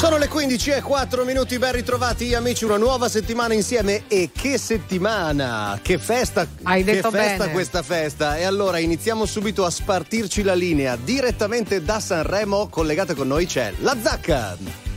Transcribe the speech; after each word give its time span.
Sono 0.00 0.16
le 0.16 0.28
15 0.28 0.70
e 0.70 0.80
4 0.80 1.26
minuti, 1.26 1.58
ben 1.58 1.72
ritrovati 1.72 2.32
amici, 2.34 2.64
una 2.64 2.78
nuova 2.78 3.06
settimana 3.10 3.52
insieme 3.52 4.04
e 4.08 4.30
che 4.32 4.56
settimana, 4.56 5.78
che 5.82 5.98
festa, 5.98 6.46
Hai 6.62 6.82
detto 6.82 7.10
che 7.10 7.18
festa 7.18 7.36
bene. 7.40 7.52
questa 7.52 7.82
festa. 7.82 8.38
E 8.38 8.44
allora 8.44 8.78
iniziamo 8.78 9.26
subito 9.26 9.66
a 9.66 9.68
spartirci 9.68 10.42
la 10.42 10.54
linea, 10.54 10.96
direttamente 10.96 11.82
da 11.82 12.00
Sanremo, 12.00 12.68
collegata 12.68 13.12
con 13.12 13.28
noi 13.28 13.44
c'è 13.44 13.74
la 13.80 13.94
Zacca. 14.02 14.89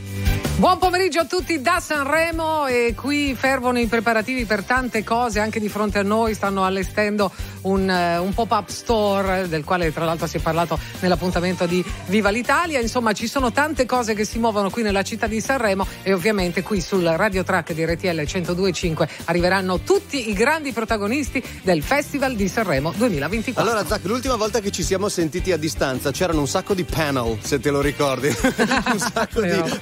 Buon 0.55 0.77
pomeriggio 0.77 1.19
a 1.19 1.25
tutti 1.25 1.59
da 1.61 1.79
Sanremo 1.79 2.67
e 2.67 2.93
qui 2.95 3.33
fervono 3.33 3.79
i 3.79 3.87
preparativi 3.87 4.45
per 4.45 4.63
tante 4.63 5.03
cose, 5.03 5.39
anche 5.39 5.59
di 5.59 5.67
fronte 5.67 5.97
a 5.97 6.03
noi 6.03 6.35
stanno 6.35 6.63
allestendo 6.63 7.31
un, 7.63 7.89
eh, 7.89 8.19
un 8.19 8.33
pop-up 8.33 8.69
store 8.69 9.47
del 9.47 9.63
quale 9.63 9.91
tra 9.91 10.05
l'altro 10.05 10.27
si 10.27 10.37
è 10.37 10.39
parlato 10.39 10.77
nell'appuntamento 10.99 11.65
di 11.65 11.83
Viva 12.05 12.29
l'Italia, 12.29 12.79
insomma 12.79 13.13
ci 13.13 13.27
sono 13.27 13.51
tante 13.51 13.87
cose 13.87 14.13
che 14.13 14.25
si 14.25 14.37
muovono 14.37 14.69
qui 14.69 14.83
nella 14.83 15.01
città 15.01 15.25
di 15.25 15.41
Sanremo 15.41 15.87
e 16.03 16.13
ovviamente 16.13 16.61
qui 16.61 16.81
sul 16.81 17.03
Radio 17.03 17.43
Track 17.43 17.73
di 17.73 17.83
RTL 17.83 18.21
102.5 18.21 19.07
arriveranno 19.25 19.79
tutti 19.79 20.29
i 20.29 20.33
grandi 20.33 20.71
protagonisti 20.71 21.43
del 21.63 21.81
Festival 21.81 22.35
di 22.35 22.47
Sanremo 22.47 22.93
2024. 22.95 23.61
Allora 23.61 23.85
Zac, 23.85 24.03
l'ultima 24.03 24.35
volta 24.35 24.59
che 24.59 24.69
ci 24.69 24.83
siamo 24.83 25.09
sentiti 25.09 25.51
a 25.51 25.57
distanza 25.57 26.11
c'erano 26.11 26.41
un 26.41 26.47
sacco 26.47 26.75
di 26.75 26.83
panel, 26.83 27.39
se 27.41 27.59
te 27.59 27.71
lo 27.71 27.81
ricordi, 27.81 28.27
un 28.37 28.99
sacco 28.99 29.41
di 29.41 29.47
Vero. 29.47 29.77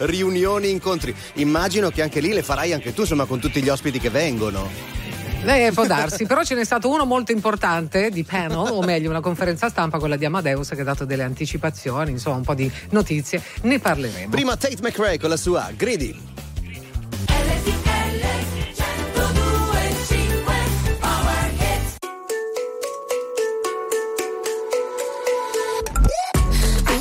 Riunioni, 0.61 0.69
incontri. 0.69 1.15
Immagino 1.35 1.89
che 1.89 2.01
anche 2.01 2.19
lì 2.19 2.31
le 2.31 2.43
farai 2.43 2.73
anche 2.73 2.93
tu, 2.93 3.01
insomma, 3.01 3.25
con 3.25 3.39
tutti 3.39 3.61
gli 3.61 3.69
ospiti 3.69 3.99
che 3.99 4.09
vengono. 4.09 4.69
Eh, 5.43 5.71
può 5.73 5.87
darsi, 5.87 6.27
però 6.27 6.43
ce 6.43 6.53
n'è 6.53 6.63
stato 6.63 6.87
uno 6.87 7.03
molto 7.03 7.31
importante 7.31 8.11
di 8.11 8.23
panel, 8.23 8.57
o 8.57 8.81
meglio 8.83 9.09
una 9.09 9.21
conferenza 9.21 9.69
stampa, 9.69 9.97
quella 9.97 10.15
di 10.15 10.25
Amadeus 10.25 10.69
che 10.69 10.81
ha 10.81 10.83
dato 10.83 11.03
delle 11.03 11.23
anticipazioni, 11.23 12.11
insomma 12.11 12.35
un 12.37 12.43
po' 12.43 12.53
di 12.53 12.71
notizie, 12.91 13.41
ne 13.63 13.79
parleremo. 13.79 14.29
Prima 14.29 14.55
Tate 14.55 14.77
McRae 14.81 15.17
con 15.17 15.29
la 15.29 15.37
sua 15.37 15.71
Greedy. 15.75 16.29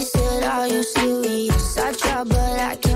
Said, 0.02 0.44
Are 0.44 0.66
you 0.66 0.82
but 2.24 2.36
I 2.36 2.76
can't 2.76 2.89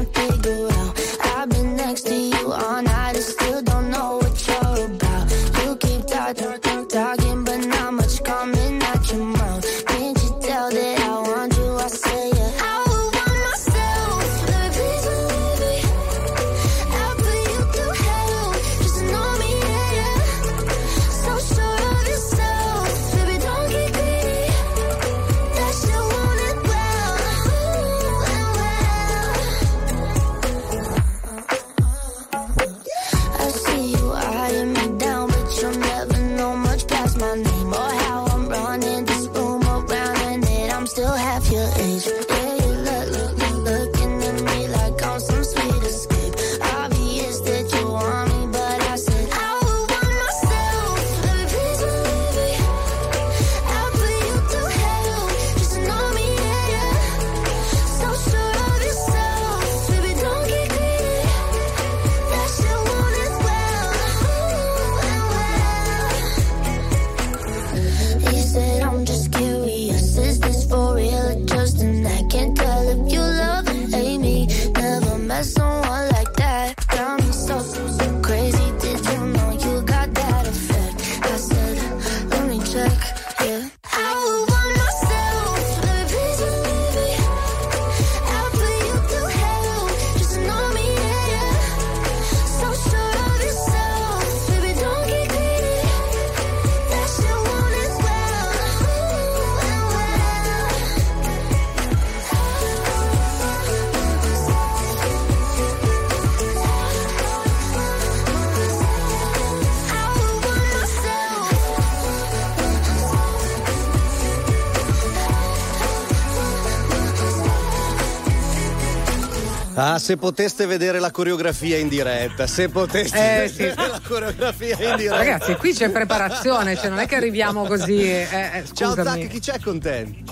Ah, 119.74 119.98
se 119.98 120.16
poteste 120.16 120.66
vedere 120.66 120.98
la 121.00 121.10
coreografia 121.10 121.76
in 121.78 121.88
diretta, 121.88 122.46
se 122.46 122.68
poteste 122.68 123.44
Eh, 123.44 123.48
sì. 123.48 123.62
vedere 123.64 123.88
la 123.88 124.00
coreografia 124.06 124.90
in 124.90 124.96
diretta. 124.96 125.16
Ragazzi, 125.16 125.54
qui 125.56 125.72
c'è 125.72 125.90
preparazione, 125.90 126.76
cioè 126.76 126.88
non 126.90 126.98
è 127.00 127.06
che 127.06 127.16
arriviamo 127.16 127.64
così. 127.66 128.02
eh, 128.02 128.28
eh, 128.30 128.64
Ciao. 128.72 128.94
Zac, 128.94 129.26
chi 129.26 129.40
c'è 129.40 129.58
con 129.60 129.80
te? 129.80 130.22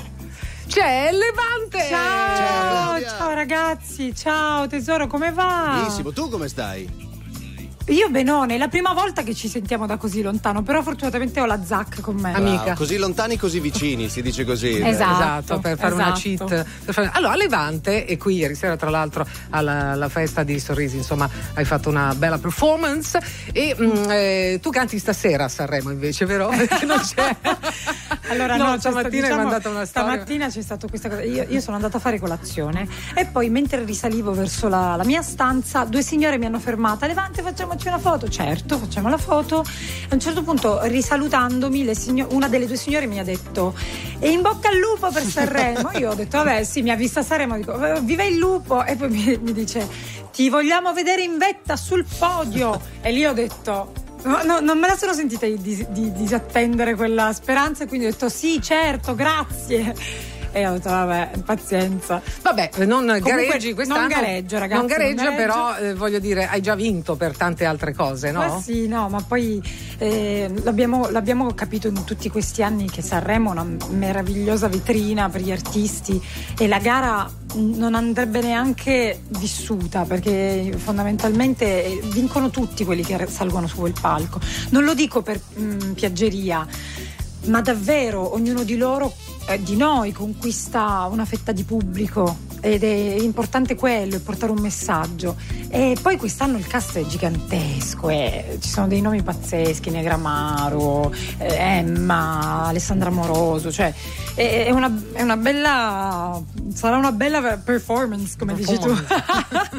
C'è 0.68 1.10
Levante! 1.12 1.88
Ciao, 1.88 3.00
Ciao, 3.00 3.18
ciao 3.18 3.34
ragazzi, 3.34 4.14
ciao 4.14 4.66
tesoro, 4.68 5.06
come 5.06 5.32
va? 5.32 5.80
Benissimo, 5.82 6.12
tu 6.12 6.28
come 6.30 6.48
stai? 6.48 7.10
Io 7.88 8.08
benone, 8.10 8.54
è 8.54 8.58
la 8.58 8.68
prima 8.68 8.92
volta 8.92 9.22
che 9.22 9.34
ci 9.34 9.48
sentiamo 9.48 9.86
da 9.86 9.96
così 9.96 10.22
lontano, 10.22 10.62
però 10.62 10.82
fortunatamente 10.82 11.40
ho 11.40 11.46
la 11.46 11.62
Zac 11.64 12.00
con 12.00 12.14
me. 12.16 12.32
Amica. 12.32 12.62
Wow, 12.64 12.74
così 12.74 12.96
lontani, 12.96 13.36
così 13.36 13.60
vicini, 13.60 14.08
si 14.08 14.22
dice 14.22 14.44
così. 14.44 14.80
Esatto. 14.92 15.10
Esatto, 15.12 15.58
per 15.60 15.78
fare 15.78 15.94
una 15.94 16.14
esatto. 16.14 16.46
cheat. 16.46 16.66
per 16.84 16.94
fare- 16.94 17.10
Allora, 17.12 17.32
a 17.32 17.36
Levante, 17.36 18.06
e 18.06 18.16
qui 18.16 18.36
ieri 18.36 18.54
sera, 18.54 18.76
tra 18.76 18.90
l'altro, 18.90 19.26
alla, 19.50 19.90
alla 19.92 20.08
festa 20.08 20.42
di 20.42 20.58
Sorrisi, 20.60 20.96
insomma, 20.96 21.28
hai 21.54 21.64
fatto 21.64 21.88
una 21.88 22.14
bella 22.14 22.38
performance. 22.38 23.18
E 23.52 23.74
mm, 23.78 24.10
eh, 24.10 24.58
tu 24.62 24.70
canti 24.70 24.98
stasera 24.98 25.44
a 25.44 25.48
Sanremo, 25.48 25.90
invece, 25.90 26.24
vero? 26.24 26.48
Perché 26.54 26.84
non 26.84 27.00
c'è. 27.00 27.36
Allora, 28.28 28.56
no, 28.56 28.64
no, 28.64 28.78
sta- 28.78 28.90
stamattina 28.90 29.22
diciamo, 29.22 29.40
hai 29.40 29.46
mandato 29.46 29.68
una 29.68 29.84
storia. 29.84 30.10
Stamattina 30.10 30.48
c'è 30.48 30.62
stata 30.62 30.86
questa 30.86 31.08
cosa. 31.10 31.22
Io, 31.22 31.44
io 31.48 31.60
sono 31.60 31.76
andata 31.76 31.98
a 31.98 32.00
fare 32.00 32.18
colazione 32.18 32.88
e 33.14 33.26
poi 33.26 33.50
mentre 33.50 33.84
risalivo 33.84 34.32
verso 34.32 34.68
la, 34.68 34.96
la 34.96 35.04
mia 35.04 35.20
stanza, 35.20 35.84
due 35.84 36.02
signore 36.02 36.38
mi 36.38 36.46
hanno 36.46 36.58
fermata. 36.58 37.06
Levante, 37.06 37.42
facciamoci 37.72 37.88
una 37.88 37.98
foto. 37.98 38.28
Certo, 38.28 38.78
facciamo 38.78 39.08
la 39.08 39.18
foto. 39.18 39.60
A 39.60 40.14
un 40.14 40.20
certo 40.20 40.42
punto, 40.42 40.80
risalutandomi, 40.82 41.94
signo- 41.94 42.28
una 42.30 42.48
delle 42.48 42.66
due 42.66 42.76
signore 42.76 43.06
mi 43.06 43.18
ha 43.18 43.24
detto: 43.24 43.74
E 44.18 44.30
in 44.30 44.40
bocca 44.42 44.68
al 44.68 44.76
lupo 44.76 45.10
per 45.10 45.22
Sanremo. 45.24 45.90
Io 45.98 46.10
ho 46.10 46.14
detto: 46.14 46.36
Vabbè, 46.38 46.64
sì, 46.64 46.82
mi 46.82 46.90
ha 46.90 46.96
vista 46.96 47.22
Sanremo. 47.22 47.56
Dico: 47.56 47.82
"Eh, 47.84 48.00
Viva 48.02 48.24
il 48.24 48.36
lupo! 48.36 48.84
E 48.84 48.96
poi 48.96 49.10
mi, 49.10 49.38
mi 49.40 49.52
dice: 49.52 49.86
Ti 50.32 50.48
vogliamo 50.48 50.92
vedere 50.92 51.22
in 51.22 51.38
vetta 51.38 51.76
sul 51.76 52.04
podio. 52.18 52.80
E 53.00 53.10
lì 53.12 53.24
ho 53.24 53.32
detto. 53.32 53.92
No, 54.24 54.40
no, 54.44 54.60
non 54.60 54.78
me 54.78 54.86
la 54.86 54.96
sono 54.96 55.12
sentita 55.14 55.46
di, 55.46 55.60
di- 55.60 55.84
di 55.90 56.12
disattendere 56.12 56.94
quella 56.94 57.32
speranza 57.32 57.82
e 57.82 57.86
quindi 57.88 58.06
ho 58.06 58.10
detto 58.10 58.28
sì, 58.28 58.62
certo, 58.62 59.16
grazie. 59.16 59.92
E 60.52 60.66
ho 60.66 60.72
detto 60.72 60.90
vabbè, 60.90 61.30
pazienza. 61.44 62.20
Vabbè, 62.42 62.70
non 62.84 63.06
gareggi 63.22 63.74
non 63.86 64.06
gareggio, 64.06 64.58
ragazzi, 64.58 64.78
Non 64.80 64.86
gareggia, 64.86 65.22
non 65.24 65.34
gareggio. 65.34 65.52
però 65.52 65.76
eh, 65.76 65.94
voglio 65.94 66.18
dire, 66.18 66.46
hai 66.46 66.60
già 66.60 66.74
vinto 66.74 67.16
per 67.16 67.36
tante 67.36 67.64
altre 67.64 67.94
cose, 67.94 68.30
no? 68.30 68.40
Ma 68.40 68.60
sì, 68.60 68.86
no, 68.86 69.08
ma 69.08 69.22
poi 69.26 69.62
eh, 69.98 70.50
l'abbiamo, 70.62 71.08
l'abbiamo 71.08 71.52
capito 71.54 71.88
in 71.88 72.04
tutti 72.04 72.28
questi 72.28 72.62
anni 72.62 72.90
che 72.90 73.00
Sanremo 73.02 73.48
è 73.48 73.52
una 73.52 73.66
meravigliosa 73.88 74.68
vetrina 74.68 75.28
per 75.28 75.40
gli 75.40 75.50
artisti 75.50 76.20
e 76.58 76.68
la 76.68 76.78
gara 76.78 77.30
non 77.54 77.94
andrebbe 77.94 78.40
neanche 78.40 79.22
vissuta 79.28 80.04
perché 80.04 80.72
fondamentalmente 80.76 81.84
eh, 81.84 82.00
vincono 82.12 82.50
tutti 82.50 82.84
quelli 82.84 83.02
che 83.02 83.26
salgono 83.26 83.66
su 83.66 83.76
quel 83.76 83.94
palco. 83.98 84.38
Non 84.70 84.84
lo 84.84 84.94
dico 84.94 85.22
per 85.22 85.40
mm, 85.58 85.92
piaggeria, 85.92 86.66
ma 87.46 87.60
davvero 87.60 88.34
ognuno 88.34 88.62
di 88.62 88.76
loro, 88.76 89.12
eh, 89.48 89.62
di 89.62 89.76
noi, 89.76 90.12
conquista 90.12 91.06
una 91.10 91.24
fetta 91.24 91.52
di 91.52 91.64
pubblico 91.64 92.51
ed 92.62 92.84
è 92.84 93.16
importante 93.20 93.74
quello, 93.74 94.14
è 94.14 94.20
portare 94.20 94.52
un 94.52 94.60
messaggio. 94.60 95.34
E 95.68 95.96
poi 96.00 96.16
quest'anno 96.16 96.58
il 96.58 96.66
cast 96.66 96.96
è 96.96 97.04
gigantesco, 97.04 98.08
eh, 98.08 98.58
ci 98.60 98.68
sono 98.68 98.86
dei 98.86 99.00
nomi 99.00 99.22
pazzeschi, 99.22 99.90
Negramaro, 99.90 101.12
eh, 101.38 101.54
Emma, 101.54 102.66
Alessandra 102.66 103.10
Moroso, 103.10 103.72
cioè 103.72 103.92
è, 104.34 104.66
è 104.66 104.70
una, 104.70 104.96
è 105.12 105.22
una 105.22 105.36
bella, 105.36 106.40
sarà 106.72 106.98
una 106.98 107.10
bella 107.10 107.56
performance 107.56 108.36
come 108.38 108.54
dici 108.54 108.78
tu. 108.78 108.90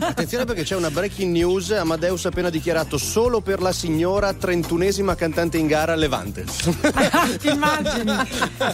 Attenzione 0.02 0.44
perché 0.44 0.64
c'è 0.64 0.76
una 0.76 0.92
breaking 0.92 1.32
news, 1.32 1.72
Amadeus 1.72 2.26
ha 2.26 2.30
appena 2.30 2.50
dichiarato 2.50 2.98
solo 2.98 3.40
per 3.40 3.62
la 3.62 3.72
signora 3.72 4.32
31esima 4.32 5.16
cantante 5.16 5.58
in 5.58 5.68
gara 5.68 5.96
Levante. 5.96 6.44
Ti 6.44 7.48
immagini? 7.48 8.12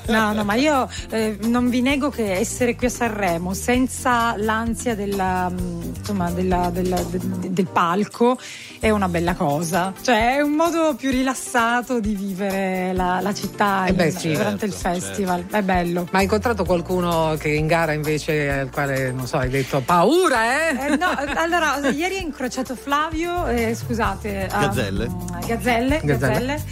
No, 0.08 0.34
no, 0.34 0.44
ma 0.44 0.56
io 0.56 0.90
eh, 1.12 1.38
non 1.42 1.70
vi 1.70 1.82
nego 1.82 2.10
che 2.10 2.34
essere 2.34 2.76
qui 2.76 2.88
a 2.88 2.90
Sanremo 2.90 3.54
senza 3.54 3.99
l'ansia 4.04 4.96
della, 4.96 5.50
mm, 5.50 5.81
insomma, 5.96 6.30
della- 6.31 6.69
della- 6.72 7.01
de- 7.04 7.19
de- 7.40 7.54
del 7.54 7.68
palco 7.68 8.38
è 8.80 8.90
una 8.90 9.07
bella 9.10 9.34
cosa. 9.34 9.94
Cioè 10.01 10.36
è 10.38 10.42
un 10.42 10.51
modo 10.54 10.96
più 10.96 11.10
rilassato 11.12 12.00
di 12.00 12.16
vivere 12.16 12.94
la, 12.94 13.19
la 13.22 13.34
città 13.34 13.86
Eh 13.86 13.94
beh, 13.94 14.06
in- 14.06 14.12
sì, 14.18 14.31
durante 14.31 14.66
il 14.66 14.72
certo, 14.74 15.00
festival. 15.01 15.46
È 15.50 15.62
bello. 15.62 16.07
Ma 16.12 16.18
hai 16.19 16.24
incontrato 16.24 16.63
qualcuno 16.63 17.36
che 17.38 17.50
in 17.50 17.68
gara 17.68 17.92
invece 17.92 18.50
al 18.51 18.69
quale, 18.69 19.12
non 19.12 19.28
so, 19.28 19.38
hai 19.38 19.50
detto 19.50 19.81
paura, 19.81 20.69
eh? 20.69 20.86
Eh, 20.94 20.95
no, 20.95 21.10
allora, 21.36 21.78
ieri 21.90 22.16
ho 22.16 22.19
incrociato 22.19 22.75
Flavio, 22.75 23.48
eh, 23.48 23.75
scusate. 23.75 24.48
Gazzelle? 24.50 25.10
mm, 25.10 25.28
Gazzelle, 25.45 26.00
Gazzelle. 26.04 26.06
Gazzelle. 26.06 26.63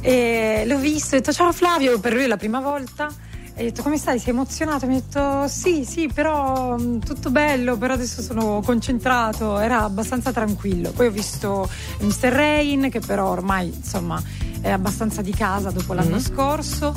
E 0.00 0.64
l'ho 0.66 0.78
visto, 0.78 1.14
ho 1.14 1.18
detto 1.18 1.32
ciao 1.32 1.52
Flavio, 1.52 2.00
per 2.00 2.12
lui 2.12 2.24
è 2.24 2.26
la 2.26 2.36
prima 2.36 2.58
volta. 2.60 3.08
E 3.54 3.60
ho 3.60 3.64
detto 3.64 3.82
come 3.82 3.98
stai? 3.98 4.18
Sei 4.18 4.32
emozionato? 4.32 4.86
Mi 4.86 4.96
ha 4.96 5.00
detto 5.00 5.46
sì, 5.48 5.84
sì, 5.84 6.08
però 6.12 6.76
mm, 6.78 7.00
tutto 7.00 7.30
bello, 7.30 7.76
però 7.76 7.94
adesso 7.94 8.22
sono 8.22 8.62
concentrato, 8.64 9.58
era 9.58 9.82
abbastanza 9.82 10.32
tranquillo. 10.32 10.90
Poi 10.92 11.06
ho 11.08 11.10
visto 11.10 11.68
Mr. 12.00 12.28
Rain, 12.32 12.88
che 12.90 13.00
però 13.00 13.28
ormai 13.28 13.66
insomma 13.74 14.22
è 14.62 14.70
abbastanza 14.70 15.22
di 15.22 15.32
casa 15.32 15.70
dopo 15.70 15.92
l'anno 15.92 16.18
scorso. 16.18 16.94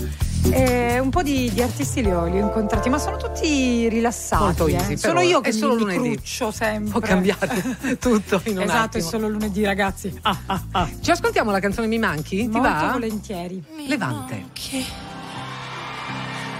E 0.52 1.00
un 1.00 1.10
po' 1.10 1.24
di, 1.24 1.50
di 1.52 1.62
artisti 1.64 2.04
li 2.04 2.12
ho, 2.12 2.26
li 2.28 2.40
ho 2.40 2.46
incontrati, 2.46 2.88
ma 2.88 3.00
sono 3.00 3.18
tutti 3.18 3.90
rilassati. 3.90 4.44
Molto 4.44 4.68
eh. 4.68 4.74
easy, 4.74 4.96
Sono 4.98 5.14
però 5.16 5.26
io 5.26 5.42
che 5.42 5.52
solo 5.52 5.74
mi, 5.74 5.86
mi 5.86 5.96
lunedì. 5.96 6.16
cruccio 6.16 6.52
sempre. 6.52 6.92
Può 6.92 7.00
cambiare 7.00 7.98
tutto 8.00 8.40
in 8.46 8.58
un 8.58 8.64
Esatto, 8.64 8.80
attimo. 8.98 9.04
è 9.04 9.08
solo 9.10 9.28
lunedì, 9.28 9.66
ragazzi. 9.66 10.18
Ah, 10.22 10.38
ah, 10.46 10.62
ah. 10.72 10.90
Ci 11.02 11.10
ascoltiamo 11.12 11.50
la 11.50 11.60
canzone 11.60 11.88
Mi 11.88 11.98
manchi? 11.98 12.38
Ti 12.38 12.48
Molto 12.48 12.70
va? 12.70 12.92
volentieri. 12.94 13.62
Levante. 13.88 14.46
Che 14.54 14.86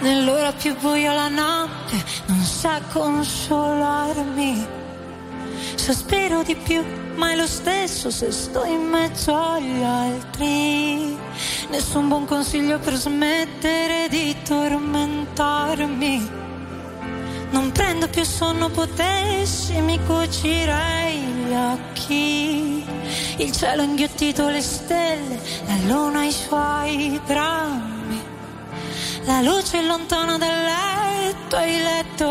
nell'ora 0.00 0.52
più 0.52 0.76
buia 0.78 1.12
la 1.12 1.28
notte 1.28 2.04
non 2.26 2.42
sa 2.42 2.80
consolarmi. 2.92 4.66
Sospiro 5.74 6.42
di 6.42 6.56
più, 6.56 6.84
ma 7.14 7.30
è 7.30 7.36
lo 7.36 7.46
stesso 7.46 8.10
se 8.10 8.30
sto 8.32 8.64
in 8.64 8.82
mezzo 8.82 9.34
agli 9.34 9.82
altri. 9.82 11.16
Nessun 11.70 12.08
buon 12.08 12.26
consiglio 12.26 12.78
per 12.78 12.94
smettere 12.94 14.08
di 14.08 14.34
tormentarmi. 14.42 16.30
Non 17.50 17.70
prendo 17.72 18.08
più 18.08 18.24
sonno, 18.24 18.68
potessi, 18.68 19.80
mi 19.80 19.98
cucirei 20.04 21.18
gli 21.18 21.52
occhi. 21.52 22.84
Il 23.38 23.52
cielo 23.52 23.82
inghiottito 23.82 24.48
le 24.48 24.60
stelle, 24.60 25.40
la 25.66 25.76
luna 25.86 26.24
i 26.24 26.32
suoi 26.32 27.20
drammi. 27.24 27.95
La 29.26 29.40
luce 29.40 29.82
lontana 29.82 30.38
dal 30.38 30.62
letto, 30.62 31.56
hai 31.56 31.82
letto, 31.82 32.28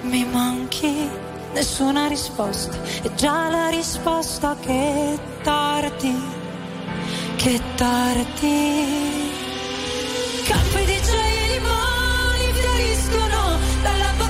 mi 0.00 0.24
manchi. 0.24 1.10
Nessuna 1.52 2.06
risposta, 2.06 2.74
è 3.02 3.12
già 3.14 3.50
la 3.50 3.68
risposta 3.68 4.56
che 4.60 5.18
tardi, 5.42 6.16
che 7.36 7.60
tardi. 7.76 9.30
Campi 10.46 10.84
di 10.86 11.00
gioia 11.02 11.42
e 11.44 11.48
limoni 11.52 12.52
fioriscono 12.54 13.58
dalla 13.82 14.12
bocca 14.16 14.27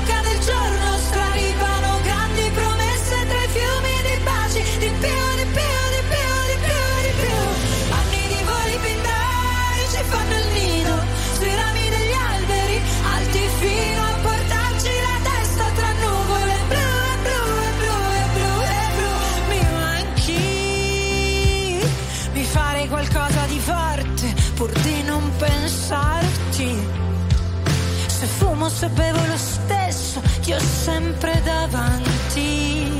Bevo 28.68 29.24
lo 29.26 29.36
stesso, 29.36 30.20
ti 30.42 30.52
ho 30.52 30.58
sempre 30.58 31.40
davanti. 31.42 32.92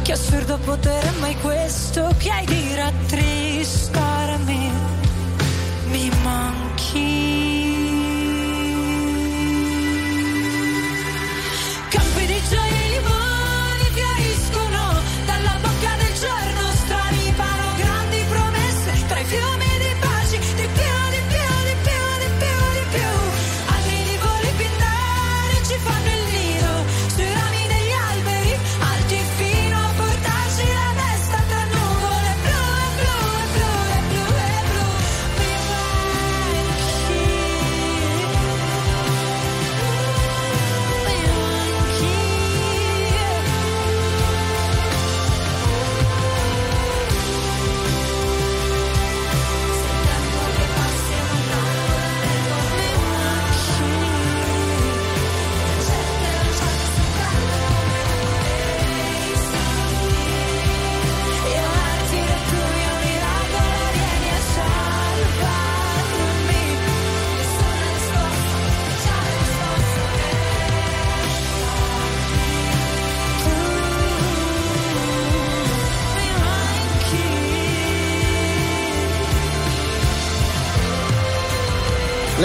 Che 0.00 0.12
assurdo 0.12 0.58
potere 0.58 1.10
mai 1.18 1.36
questo 1.40 2.14
che 2.18 2.30
hai 2.30 2.46
di 2.46 2.74
rattristarmi. 2.76 4.70
Mi 5.90 6.10
manchi. 6.22 7.39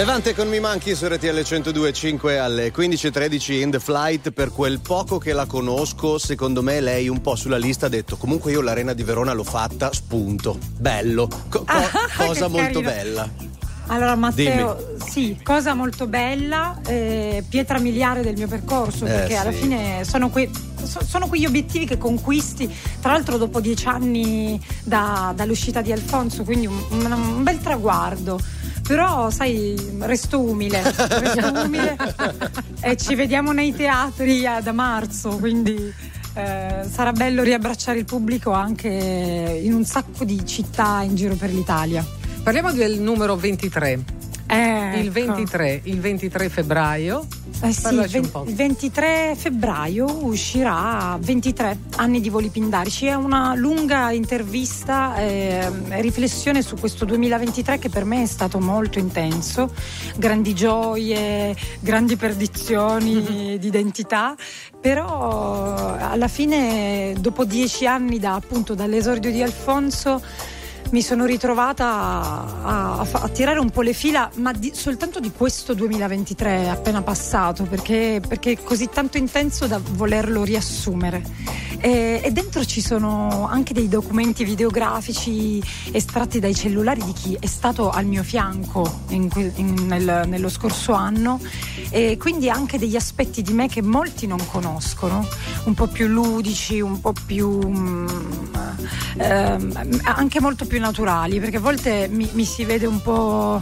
Levante 0.06 0.36
con 0.36 0.46
Mi 0.46 0.60
Manchi 0.60 0.94
su 0.94 1.04
RTL 1.08 1.26
102.5 1.40 2.38
alle 2.38 2.72
15.13 2.72 3.52
in 3.54 3.72
the 3.72 3.80
flight. 3.80 4.30
Per 4.30 4.52
quel 4.52 4.78
poco 4.78 5.18
che 5.18 5.32
la 5.32 5.46
conosco, 5.46 6.16
secondo 6.18 6.62
me 6.62 6.80
lei 6.80 7.08
un 7.08 7.20
po' 7.20 7.34
sulla 7.34 7.56
lista 7.56 7.86
ha 7.86 7.88
detto 7.88 8.16
comunque 8.16 8.52
io 8.52 8.60
l'arena 8.60 8.92
di 8.92 9.02
Verona 9.02 9.32
l'ho 9.32 9.42
fatta, 9.42 9.92
spunto. 9.92 10.58
Bello. 10.78 11.28
Co- 11.48 11.64
Ah, 11.66 11.90
cosa 12.24 12.46
molto 12.46 12.80
carino. 12.80 12.80
bella. 12.82 13.30
Allora 13.88 14.14
Matteo, 14.14 14.94
sì, 15.08 15.38
cosa 15.42 15.74
molto 15.74 16.06
bella, 16.06 16.80
eh, 16.86 17.42
pietra 17.48 17.78
miliare 17.80 18.22
del 18.22 18.34
mio 18.36 18.46
percorso, 18.48 19.06
Eh, 19.06 19.08
perché 19.10 19.34
alla 19.36 19.52
sì. 19.52 19.58
fine 19.58 20.04
sono, 20.04 20.30
so- 20.84 21.04
sono 21.04 21.26
quegli 21.28 21.46
obiettivi 21.46 21.84
che 21.86 21.98
conquisti, 21.98 22.72
tra 23.00 23.12
l'altro 23.12 23.38
dopo 23.38 23.60
dieci 23.60 23.86
anni 23.86 24.60
da- 24.84 25.32
dall'uscita 25.36 25.82
di 25.82 25.90
Alfonso, 25.92 26.42
quindi 26.44 26.66
un, 26.66 26.80
un- 26.90 27.10
un 27.12 27.42
bel 27.42 27.60
traguardo. 27.60 28.38
Però, 28.86 29.30
sai, 29.30 29.74
resto 30.00 30.40
umile, 30.40 30.82
resto 30.82 31.52
umile 31.64 31.96
e 32.80 32.96
ci 32.96 33.14
vediamo 33.14 33.52
nei 33.52 33.74
teatri 33.74 34.46
ad- 34.46 34.62
da 34.62 34.72
marzo, 34.72 35.30
quindi 35.38 35.92
eh, 36.34 36.84
sarà 36.88 37.12
bello 37.12 37.42
riabbracciare 37.42 37.98
il 37.98 38.04
pubblico 38.04 38.52
anche 38.52 38.88
in 38.88 39.72
un 39.72 39.84
sacco 39.84 40.24
di 40.24 40.44
città 40.44 41.02
in 41.02 41.14
giro 41.14 41.34
per 41.34 41.52
l'Italia. 41.52 42.04
Parliamo 42.42 42.72
del 42.72 43.00
numero 43.00 43.36
23. 43.36 44.04
Ecco. 44.46 44.98
Il 44.98 45.10
23, 45.10 45.80
il 45.84 46.00
23 46.00 46.48
febbraio. 46.48 47.26
Eh 47.62 47.72
sì, 47.72 47.94
il 47.94 48.54
23 48.54 49.34
febbraio 49.34 50.24
uscirà 50.24 51.16
23 51.18 51.78
anni 51.96 52.20
di 52.20 52.28
voli 52.28 52.48
pindarici. 52.48 53.06
È 53.06 53.14
una 53.14 53.54
lunga 53.54 54.10
intervista 54.12 55.16
e 55.16 55.68
riflessione 56.00 56.62
su 56.62 56.76
questo 56.76 57.04
2023 57.06 57.78
che 57.78 57.88
per 57.88 58.04
me 58.04 58.22
è 58.22 58.26
stato 58.26 58.60
molto 58.60 58.98
intenso. 58.98 59.72
Grandi 60.16 60.54
gioie, 60.54 61.56
grandi 61.80 62.16
perdizioni 62.16 63.56
di 63.58 63.66
identità. 63.66 64.34
Però 64.80 65.96
alla 65.96 66.28
fine, 66.28 67.14
dopo 67.18 67.44
dieci 67.44 67.86
anni 67.86 68.18
da, 68.18 68.34
appunto, 68.34 68.74
dall'esordio 68.74 69.30
di 69.30 69.42
Alfonso, 69.42 70.22
mi 70.90 71.02
sono 71.02 71.24
ritrovata 71.24 71.84
a, 71.86 72.98
a 73.00 73.06
a 73.12 73.28
tirare 73.28 73.58
un 73.58 73.70
po' 73.70 73.82
le 73.82 73.92
fila, 73.92 74.30
ma 74.36 74.52
di- 74.52 74.72
soltanto 74.74 75.20
di 75.20 75.32
questo 75.32 75.74
2023 75.74 76.68
appena 76.68 77.02
passato, 77.02 77.64
perché, 77.64 78.20
perché 78.26 78.52
è 78.52 78.62
così 78.62 78.88
tanto 78.88 79.16
intenso 79.16 79.66
da 79.66 79.80
volerlo 79.92 80.44
riassumere. 80.44 81.22
E, 81.78 82.20
e 82.22 82.30
dentro 82.30 82.64
ci 82.64 82.80
sono 82.80 83.46
anche 83.48 83.74
dei 83.74 83.88
documenti 83.88 84.44
videografici 84.44 85.62
estratti 85.92 86.38
dai 86.40 86.54
cellulari 86.54 87.02
di 87.04 87.12
chi 87.12 87.36
è 87.38 87.46
stato 87.46 87.90
al 87.90 88.06
mio 88.06 88.22
fianco 88.22 89.02
in 89.08 89.28
in- 89.56 89.86
nel- 89.86 90.24
nello 90.26 90.48
scorso 90.48 90.92
anno 90.92 91.38
e 91.90 92.16
quindi 92.16 92.48
anche 92.48 92.78
degli 92.78 92.96
aspetti 92.96 93.42
di 93.42 93.52
me 93.52 93.68
che 93.68 93.82
molti 93.82 94.26
non 94.26 94.38
conoscono, 94.50 95.26
un 95.64 95.74
po' 95.74 95.86
più 95.86 96.06
ludici, 96.06 96.80
un 96.80 97.00
po' 97.00 97.12
più... 97.26 97.60
mm, 97.66 98.06
ehm, 99.18 100.00
anche 100.04 100.40
molto 100.40 100.64
più 100.66 100.75
naturali, 100.78 101.40
perché 101.40 101.56
a 101.56 101.60
volte 101.60 102.08
mi, 102.10 102.28
mi 102.32 102.44
si 102.44 102.64
vede 102.64 102.86
un 102.86 103.00
po' 103.02 103.60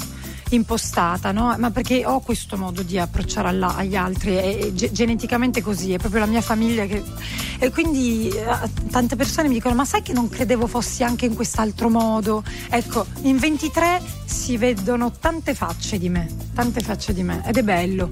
impostata, 0.50 1.32
no? 1.32 1.54
ma 1.58 1.70
perché 1.70 2.04
ho 2.04 2.20
questo 2.20 2.56
modo 2.56 2.82
di 2.82 2.98
approcciare 2.98 3.48
alla- 3.48 3.76
agli 3.76 3.96
altri, 3.96 4.34
è, 4.34 4.58
è 4.58 4.72
ge- 4.72 4.92
geneticamente 4.92 5.62
così, 5.62 5.92
è 5.92 5.98
proprio 5.98 6.20
la 6.20 6.26
mia 6.26 6.40
famiglia 6.40 6.86
che... 6.86 7.02
E 7.58 7.70
quindi 7.70 8.28
eh, 8.28 8.44
tante 8.90 9.16
persone 9.16 9.48
mi 9.48 9.54
dicono, 9.54 9.74
ma 9.74 9.84
sai 9.84 10.02
che 10.02 10.12
non 10.12 10.28
credevo 10.28 10.66
fossi 10.66 11.02
anche 11.02 11.26
in 11.26 11.34
quest'altro 11.34 11.88
modo? 11.88 12.42
Ecco, 12.68 13.06
in 13.22 13.38
23 13.38 14.02
si 14.24 14.56
vedono 14.56 15.12
tante 15.12 15.54
facce 15.54 15.98
di 15.98 16.08
me, 16.08 16.28
tante 16.54 16.80
facce 16.80 17.12
di 17.14 17.22
me, 17.22 17.42
ed 17.46 17.56
è 17.56 17.62
bello. 17.62 18.10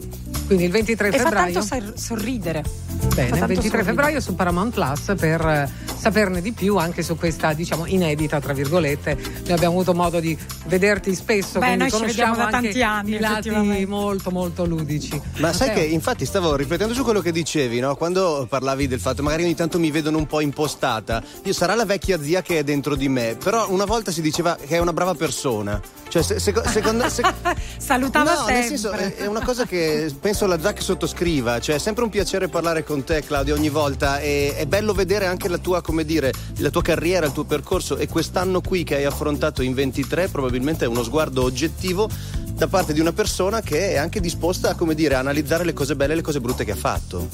Quindi 0.52 0.64
il 0.64 0.70
23 0.72 1.08
E 1.08 1.10
fa 1.12 1.18
febbraio. 1.24 1.52
tanto 1.52 1.66
sor- 1.66 1.92
sorridere. 1.98 2.62
Fa 2.62 3.06
Bene, 3.08 3.22
il 3.22 3.30
tanto 3.30 3.46
23 3.46 3.54
sorridere. 3.56 3.82
febbraio 3.84 4.20
su 4.20 4.34
Paramount 4.34 4.74
Plus 4.74 5.14
per 5.18 5.40
eh, 5.40 5.68
saperne 5.98 6.42
di 6.42 6.52
più 6.52 6.76
anche 6.76 7.02
su 7.02 7.16
questa, 7.16 7.52
diciamo, 7.54 7.86
inedita, 7.86 8.38
tra 8.40 8.52
virgolette. 8.52 9.14
Noi 9.14 9.52
abbiamo 9.52 9.74
avuto 9.74 9.94
modo 9.94 10.20
di 10.20 10.36
vederti 10.66 11.14
spesso, 11.14 11.58
Beh, 11.58 11.66
quindi 11.66 11.78
noi 11.78 11.90
ci 11.90 11.96
conosciamo 11.96 12.32
vediamo 12.34 12.50
da 12.50 12.58
tanti 12.60 12.82
anni, 12.82 13.14
i 13.14 13.18
lati 13.18 13.50
molto, 13.86 14.30
molto 14.30 14.64
ludici. 14.66 15.20
Ma 15.38 15.52
sai 15.54 15.68
Matteo? 15.68 15.84
che 15.84 15.88
infatti 15.90 16.26
stavo 16.26 16.54
ripetendo 16.54 16.92
su 16.92 17.02
quello 17.02 17.20
che 17.20 17.32
dicevi, 17.32 17.80
no? 17.80 17.96
Quando 17.96 18.46
parlavi 18.48 18.86
del 18.86 19.00
fatto 19.00 19.22
magari 19.22 19.44
ogni 19.44 19.54
tanto 19.54 19.78
mi 19.78 19.90
vedono 19.90 20.18
un 20.18 20.26
po' 20.26 20.40
impostata. 20.40 21.22
Io 21.44 21.52
sarà 21.54 21.74
la 21.74 21.84
vecchia 21.86 22.20
zia 22.22 22.42
che 22.42 22.58
è 22.58 22.64
dentro 22.64 22.94
di 22.94 23.08
me, 23.08 23.36
però 23.42 23.70
una 23.70 23.84
volta 23.86 24.10
si 24.10 24.20
diceva 24.20 24.56
che 24.56 24.76
è 24.76 24.78
una 24.78 24.92
brava 24.92 25.14
persona. 25.14 25.80
Cioè, 26.08 26.22
se- 26.22 26.38
seco- 26.40 26.62
secondo 26.68 27.08
se- 27.08 27.22
Salutava 27.78 28.32
no, 28.32 28.36
sempre. 28.36 28.54
nel 28.54 28.64
senso, 28.64 28.90
è, 28.90 29.14
è 29.16 29.26
una 29.26 29.42
cosa 29.42 29.64
che 29.64 30.12
penso 30.20 30.41
la 30.46 30.60
Zac 30.60 30.82
sottoscriva. 30.82 31.60
Cioè, 31.60 31.76
è 31.76 31.78
sempre 31.78 32.04
un 32.04 32.10
piacere 32.10 32.48
parlare 32.48 32.84
con 32.84 33.04
te, 33.04 33.22
Claudio, 33.22 33.54
ogni 33.54 33.68
volta. 33.68 34.20
E 34.20 34.54
è 34.56 34.66
bello 34.66 34.92
vedere 34.92 35.26
anche 35.26 35.48
la 35.48 35.58
tua, 35.58 35.82
dire, 36.04 36.32
la 36.58 36.70
tua 36.70 36.82
carriera, 36.82 37.26
il 37.26 37.32
tuo 37.32 37.44
percorso. 37.44 37.96
E 37.96 38.08
quest'anno 38.08 38.60
qui 38.60 38.84
che 38.84 38.96
hai 38.96 39.04
affrontato 39.04 39.62
in 39.62 39.74
23, 39.74 40.28
probabilmente 40.28 40.84
è 40.84 40.88
uno 40.88 41.02
sguardo 41.02 41.42
oggettivo 41.42 42.08
da 42.52 42.68
parte 42.68 42.92
di 42.92 43.00
una 43.00 43.12
persona 43.12 43.60
che 43.60 43.92
è 43.92 43.96
anche 43.96 44.20
disposta 44.20 44.76
a, 44.76 44.94
dire, 44.94 45.14
analizzare 45.14 45.64
le 45.64 45.72
cose 45.72 45.96
belle 45.96 46.12
e 46.12 46.16
le 46.16 46.22
cose 46.22 46.40
brutte 46.40 46.64
che 46.64 46.72
ha 46.72 46.76
fatto. 46.76 47.28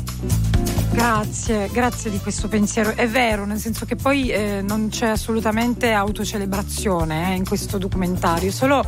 Grazie, 0.91 1.69
grazie 1.71 2.11
di 2.11 2.19
questo 2.19 2.49
pensiero. 2.49 2.95
È 2.95 3.07
vero, 3.09 3.45
nel 3.45 3.59
senso 3.59 3.85
che 3.85 3.95
poi 3.95 4.31
eh, 4.31 4.63
non 4.63 4.89
c'è 4.89 5.07
assolutamente 5.07 5.93
autocelebrazione 5.93 7.33
eh, 7.33 7.37
in 7.37 7.47
questo 7.47 7.79
documentario, 7.79 8.51
solo 8.51 8.85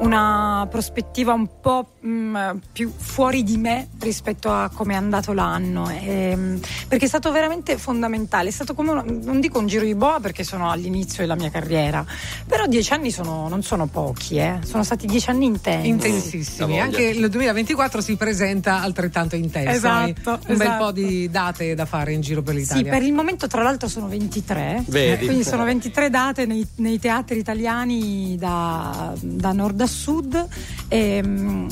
una 0.00 0.66
prospettiva 0.70 1.32
un 1.32 1.48
po' 1.60 1.90
mh, 2.00 2.58
più 2.72 2.90
fuori 2.96 3.42
di 3.42 3.56
me 3.58 3.88
rispetto 4.00 4.50
a 4.50 4.70
come 4.72 4.94
è 4.94 4.96
andato 4.96 5.32
l'anno. 5.32 5.88
ehm, 5.90 6.58
perché 6.88 7.04
è 7.04 7.08
stato 7.08 7.30
veramente 7.32 7.76
fondamentale. 7.78 8.48
È 8.48 8.52
stato 8.52 8.74
come, 8.74 8.90
una- 8.92 9.04
non 9.06 9.40
dico 9.40 9.58
un 9.58 9.66
giro 9.66 9.84
di 9.84 9.94
boa 9.94 10.18
perché 10.20 10.42
sono 10.44 10.70
all'inizio 10.70 11.18
della 11.22 11.34
mia 11.36 11.50
carriera, 11.50 12.04
però 12.46 12.66
dieci 12.66 12.92
anni 12.92 13.10
sono- 13.10 13.48
non 13.48 13.62
sono 13.62 13.86
pochi, 13.86 14.36
eh. 14.38 14.58
sono 14.64 14.82
stati 14.84 15.06
dieci 15.06 15.28
anni 15.30 15.44
intensi. 15.46 15.88
Intensissimi, 15.88 16.80
anche 16.80 17.02
il 17.02 17.28
2024 17.28 18.00
si 18.00 18.16
presenta 18.16 18.80
altrettanto 18.82 19.36
intenso. 19.36 19.70
Esatto, 19.70 20.30
un 20.30 20.38
bel 20.56 20.60
esatto. 20.62 20.84
po' 20.84 20.92
di 20.92 21.28
date 21.30 21.74
da 21.74 21.84
fare 21.84 22.12
in 22.12 22.20
giro 22.20 22.42
per 22.42 22.54
Sì, 22.54 22.60
l'Italia. 22.60 22.90
per 22.92 23.02
il 23.02 23.12
momento 23.12 23.46
tra 23.46 23.62
l'altro 23.62 23.88
sono 23.88 24.08
23, 24.08 24.84
Vedi. 24.86 25.26
quindi 25.26 25.44
sono 25.44 25.64
23 25.64 26.08
date 26.10 26.46
nei, 26.46 26.66
nei 26.76 26.98
teatri 26.98 27.38
italiani 27.38 28.36
da, 28.38 29.12
da 29.20 29.52
nord 29.52 29.80
a 29.80 29.86
sud 29.90 30.46
e, 30.88 31.22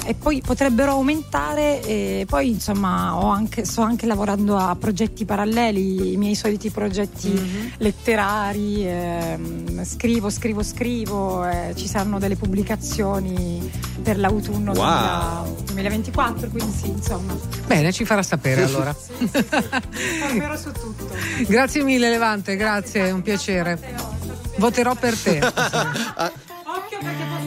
e 0.04 0.14
poi 0.14 0.42
potrebbero 0.44 0.92
aumentare 0.92 1.80
e 1.82 2.24
poi 2.28 2.50
insomma 2.50 3.16
ho 3.16 3.28
anche, 3.30 3.64
sto 3.64 3.80
anche 3.82 4.06
lavorando 4.06 4.56
a 4.56 4.76
progetti 4.76 5.24
paralleli, 5.24 6.12
i 6.12 6.16
miei 6.16 6.34
soliti 6.34 6.70
progetti 6.70 7.28
Mhm. 7.30 7.72
letterari, 7.78 8.86
ehm, 8.86 9.84
scrivo, 9.84 10.28
scrivo, 10.30 10.62
scrivo, 10.62 11.46
eh, 11.48 11.72
ci 11.76 11.86
saranno 11.86 12.18
delle 12.18 12.36
pubblicazioni 12.36 13.70
per 14.02 14.18
l'autunno 14.18 14.72
Wow. 14.72 15.44
2000 15.64 15.66
2024, 15.78 16.48
quindi 16.48 16.72
sì 16.76 16.88
insomma 16.88 17.34
Bene, 17.66 17.92
ci 17.92 18.04
farà 18.04 18.22
sapere 18.22 18.64
allora. 18.64 18.94
tornerò 20.20 20.56
su 20.56 20.72
tutto. 20.72 21.08
grazie 21.46 21.82
mille 21.84 22.10
Levante, 22.10 22.56
grazie, 22.56 23.06
è 23.06 23.10
un 23.12 23.22
piacere. 23.22 23.78
Voterò 24.56 24.94
per 24.96 25.16
te. 25.16 25.38
Occhio 25.38 26.98
perché. 27.00 27.37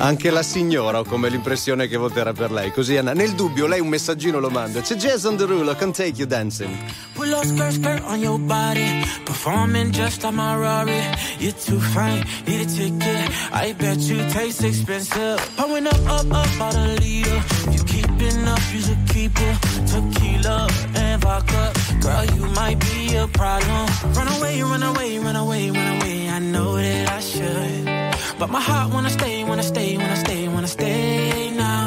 Anche 0.00 0.30
la 0.30 0.42
signora 0.42 1.00
ho 1.00 1.04
come 1.04 1.28
l'impressione 1.28 1.86
che 1.86 1.98
voterà 1.98 2.32
per 2.32 2.50
lei. 2.50 2.72
Così 2.72 2.96
Anna. 2.96 3.12
Nel 3.12 3.34
dubbio, 3.34 3.66
lei 3.66 3.80
un 3.80 3.88
messaggino 3.88 4.38
lo 4.38 4.48
manda. 4.48 4.80
C'è 4.80 4.94
Jason 4.94 5.36
Derulo, 5.36 5.76
can 5.76 5.92
take 5.92 6.14
you 6.16 6.26
dancing. 6.26 6.74
Pull 7.12 7.30
up 7.30 7.44
skirt, 7.44 7.72
skirt 7.72 8.02
on 8.04 8.18
your 8.18 8.38
body. 8.38 9.04
Performing 9.24 9.92
just 9.92 10.22
like 10.22 10.32
my 10.32 10.56
Rari. 10.56 11.02
You're 11.38 11.52
too 11.52 11.78
fine, 11.78 12.24
need 12.46 12.62
a 12.62 12.64
ticket. 12.64 13.30
I 13.52 13.74
bet 13.74 13.98
you 13.98 14.24
taste 14.30 14.64
expensive. 14.64 15.38
Pouring 15.56 15.86
up, 15.86 16.00
up, 16.08 16.32
up, 16.32 16.46
about 16.56 16.74
a 16.74 16.96
liter. 16.98 17.36
If 17.68 17.74
you 17.74 17.84
keeping 17.84 18.48
up, 18.48 18.60
you 18.72 18.80
should 18.80 19.06
keep 19.08 19.32
it. 19.38 19.56
Tequila 19.86 20.66
and 20.94 21.20
vodka. 21.20 21.72
Girl, 22.00 22.24
you 22.24 22.46
might 22.54 22.80
be 22.80 23.16
a 23.16 23.26
problem. 23.26 23.86
Run 24.14 24.28
away, 24.38 24.62
run 24.62 24.82
away, 24.82 25.18
run 25.18 25.36
away, 25.36 25.70
run 25.70 26.00
away. 26.00 26.28
I 26.30 26.38
know 26.38 26.76
that 26.76 27.08
I 27.10 27.20
should. 27.20 27.99
But 28.40 28.48
my 28.48 28.58
heart 28.58 28.90
wanna 28.94 29.10
stay, 29.10 29.44
wanna 29.44 29.62
stay, 29.62 29.98
wanna 29.98 30.16
stay, 30.16 30.48
wanna 30.48 30.66
stay 30.66 31.50
now. 31.50 31.86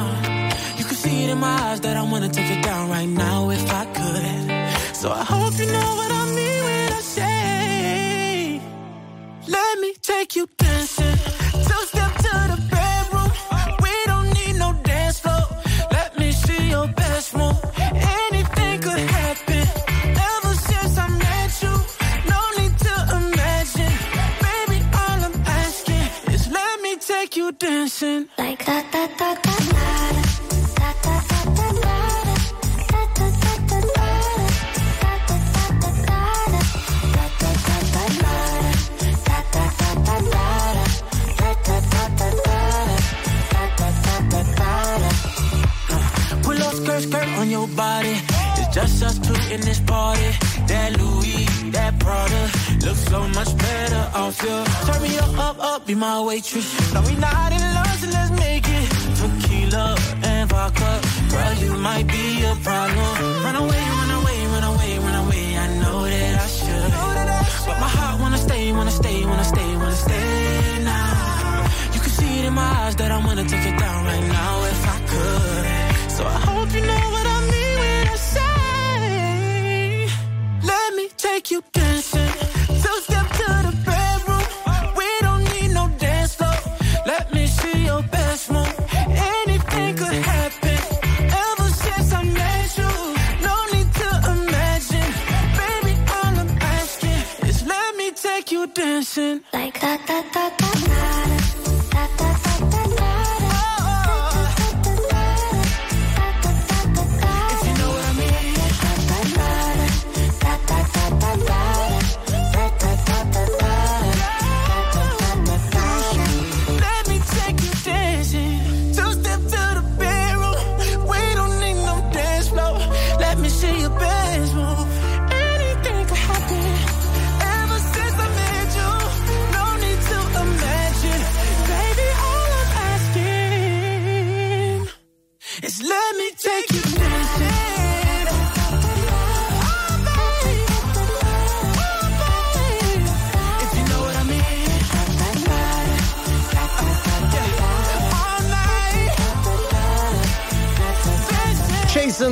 You 0.77 0.86
can 0.86 0.93
see 0.93 1.24
it 1.24 1.31
in 1.31 1.39
my 1.39 1.55
eyes 1.63 1.81
that 1.81 1.98
I 1.98 2.03
wanna 2.03 2.29
take 2.29 2.51
it 2.55 2.62
down 2.63 2.91
right 2.91 3.10
now 3.10 3.32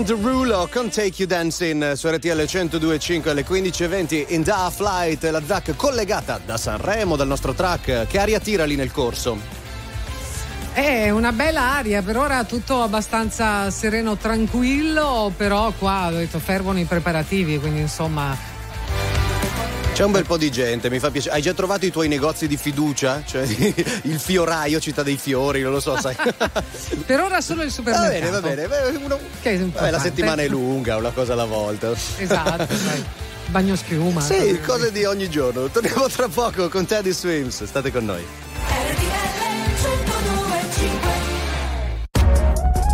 Jason 0.01 0.21
Derulo 0.21 0.67
con 0.71 0.89
Take 0.89 1.13
You 1.17 1.27
Dancing 1.27 1.93
su 1.93 2.07
RTL 2.07 2.41
102.5 2.41 3.29
alle 3.29 3.45
15.20 3.45 4.25
in 4.29 4.41
Da 4.41 4.71
Flight, 4.73 5.23
la 5.25 5.41
ZAC 5.45 5.75
collegata 5.75 6.39
da 6.43 6.57
Sanremo, 6.57 7.15
dal 7.15 7.27
nostro 7.27 7.53
track. 7.53 8.07
Che 8.07 8.19
aria 8.19 8.39
tira 8.39 8.65
lì 8.65 8.75
nel 8.75 8.91
corso? 8.91 9.37
È 10.73 11.09
una 11.09 11.31
bella 11.31 11.61
aria, 11.61 12.01
per 12.01 12.17
ora 12.17 12.43
tutto 12.45 12.81
abbastanza 12.81 13.69
sereno, 13.69 14.17
tranquillo, 14.17 15.31
però 15.35 15.71
qua 15.77 16.07
ho 16.07 16.11
detto 16.11 16.39
fervono 16.39 16.79
i 16.79 16.85
preparativi, 16.85 17.59
quindi 17.59 17.81
insomma 17.81 18.35
C'è 19.93 20.05
un 20.05 20.11
bel 20.13 20.25
po' 20.25 20.37
di 20.37 20.49
gente, 20.49 20.89
mi 20.89 20.99
fa 20.99 21.11
piacere. 21.11 21.35
Hai 21.35 21.41
già 21.41 21.53
trovato 21.53 21.85
i 21.85 21.91
tuoi 21.91 22.07
negozi 22.07 22.47
di 22.47 22.57
fiducia? 22.57 23.21
Cioè 23.25 23.41
il 24.03 24.19
fioraio, 24.19 24.79
città 24.79 25.03
dei 25.03 25.17
fiori, 25.17 25.61
non 25.61 25.71
lo 25.73 25.79
so, 25.79 25.99
sai. 25.99 26.15
per 27.05 27.19
ora 27.19 27.41
solo 27.41 27.61
il 27.61 27.67
Va 27.67 27.73
supermercato. 27.73 28.41
bene, 28.41 28.65
va 28.65 28.65
bene. 28.69 28.97
Uno- 29.03 29.19
Vabbè, 29.43 29.91
la 29.91 29.99
settimana 29.99 30.41
è 30.41 30.47
lunga, 30.47 30.95
una 30.97 31.11
cosa 31.11 31.33
alla 31.33 31.45
volta. 31.45 31.91
Esatto, 32.17 32.65
dai. 32.85 33.03
bagno 33.47 33.75
schiuma. 33.75 34.21
Sì, 34.21 34.59
cose 34.65 34.91
di 34.91 35.03
ogni 35.03 35.29
giorno. 35.29 35.67
Torniamo 35.67 36.07
tra 36.07 36.27
poco 36.29 36.67
con 36.69 36.85
Teddy 36.85 37.11
Swims. 37.11 37.63
State 37.65 37.91
con 37.91 38.05
noi. 38.05 38.25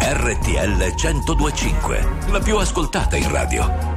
RTL 0.01 0.93
1025, 0.95 2.07
la 2.31 2.39
più 2.39 2.57
ascoltata 2.57 3.15
in 3.15 3.29
radio. 3.31 3.96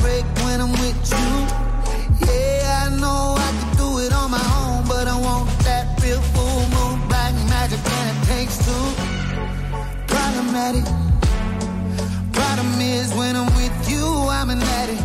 Break 0.00 0.24
when 0.44 0.60
I'm 0.60 0.72
with 0.72 1.00
you. 1.12 1.30
Yeah, 2.26 2.86
I 2.86 2.88
know 3.02 3.36
I 3.38 3.50
can 3.58 3.70
do 3.76 3.88
it 4.04 4.12
on 4.12 4.30
my 4.30 4.46
own, 4.60 4.86
but 4.86 5.06
I 5.08 5.16
want 5.20 5.48
that 5.68 5.86
real 6.02 6.20
full 6.34 6.62
moon, 6.74 7.08
black 7.08 7.34
magic, 7.52 7.80
and 7.98 8.06
it 8.12 8.20
takes 8.32 8.56
two. 8.66 8.86
Problematic. 10.06 10.84
Problem 12.32 12.80
is, 12.80 13.14
when 13.14 13.36
I'm 13.36 13.50
with 13.60 13.90
you, 13.90 14.06
I'm 14.38 14.50
an 14.50 14.62
addict. 14.80 15.02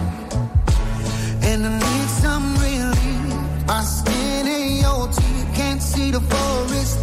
And 1.50 1.66
I 1.66 1.72
need 1.80 2.10
some 2.24 2.46
relief. 2.58 3.68
My 3.68 3.82
skin 3.84 4.48
ain't 4.48 4.82
your 4.82 5.08
teeth. 5.08 5.48
Can't 5.56 5.82
see 5.82 6.12
the 6.12 6.22
forest 6.22 7.03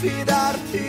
Fidarti 0.00 0.87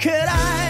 sprecherai 0.00 0.60
per 0.60 0.69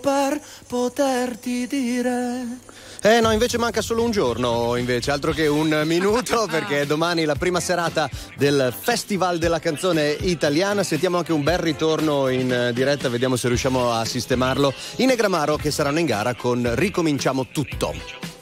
per 0.00 0.40
poterti 0.66 1.66
dire. 1.66 2.58
Eh 3.02 3.20
no, 3.20 3.30
invece 3.30 3.56
manca 3.56 3.80
solo 3.80 4.02
un 4.02 4.10
giorno, 4.10 4.76
invece, 4.76 5.10
altro 5.10 5.32
che 5.32 5.46
un 5.46 5.82
minuto, 5.86 6.46
perché 6.50 6.84
domani 6.84 7.22
è 7.22 7.24
la 7.24 7.34
prima 7.34 7.58
serata 7.58 8.10
del 8.36 8.74
Festival 8.78 9.38
della 9.38 9.58
canzone 9.58 10.10
italiana. 10.10 10.82
Sentiamo 10.82 11.16
anche 11.16 11.32
un 11.32 11.42
bel 11.42 11.58
ritorno 11.58 12.28
in 12.28 12.52
eh, 12.52 12.72
diretta, 12.74 13.08
vediamo 13.08 13.36
se 13.36 13.48
riusciamo 13.48 13.92
a 13.92 14.04
sistemarlo. 14.04 14.74
I 14.96 15.06
Negramaro 15.06 15.56
che 15.56 15.70
saranno 15.70 15.98
in 15.98 16.06
gara 16.06 16.34
con 16.34 16.70
Ricominciamo 16.74 17.46
tutto. 17.46 18.39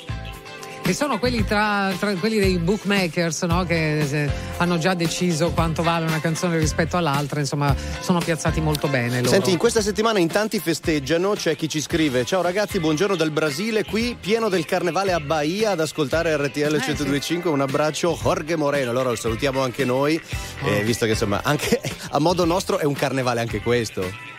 Che 0.88 0.94
sono 0.94 1.18
quelli 1.18 1.44
tra, 1.44 1.92
tra 1.98 2.14
quelli 2.14 2.38
dei 2.38 2.56
bookmakers 2.56 3.42
no? 3.42 3.62
che 3.64 3.98
eh, 3.98 4.30
hanno 4.56 4.78
già 4.78 4.94
deciso 4.94 5.50
quanto 5.50 5.82
vale 5.82 6.06
una 6.06 6.18
canzone 6.18 6.56
rispetto 6.56 6.96
all'altra, 6.96 7.40
insomma, 7.40 7.76
sono 8.00 8.20
piazzati 8.20 8.62
molto 8.62 8.88
bene 8.88 9.18
loro. 9.18 9.28
Senti, 9.28 9.50
in 9.50 9.58
questa 9.58 9.82
settimana 9.82 10.18
in 10.18 10.28
tanti 10.28 10.58
festeggiano, 10.58 11.32
c'è 11.32 11.56
chi 11.56 11.68
ci 11.68 11.82
scrive: 11.82 12.24
Ciao 12.24 12.40
ragazzi, 12.40 12.80
buongiorno 12.80 13.16
dal 13.16 13.30
Brasile, 13.30 13.84
qui 13.84 14.16
pieno 14.18 14.48
del 14.48 14.64
carnevale 14.64 15.12
a 15.12 15.20
Bahia 15.20 15.72
ad 15.72 15.80
ascoltare 15.80 16.34
RTL 16.34 16.76
Eh, 16.76 16.78
1025. 16.78 17.50
Un 17.50 17.60
abbraccio, 17.60 18.18
Jorge 18.18 18.56
Moreno. 18.56 18.88
Allora 18.88 19.10
lo 19.10 19.16
salutiamo 19.16 19.60
anche 19.60 19.84
noi, 19.84 20.18
eh, 20.64 20.82
visto 20.84 21.04
che 21.04 21.10
insomma, 21.10 21.42
anche 21.44 21.82
a 22.12 22.18
modo 22.18 22.46
nostro 22.46 22.78
è 22.78 22.84
un 22.84 22.94
carnevale 22.94 23.40
anche 23.40 23.60
questo. 23.60 24.37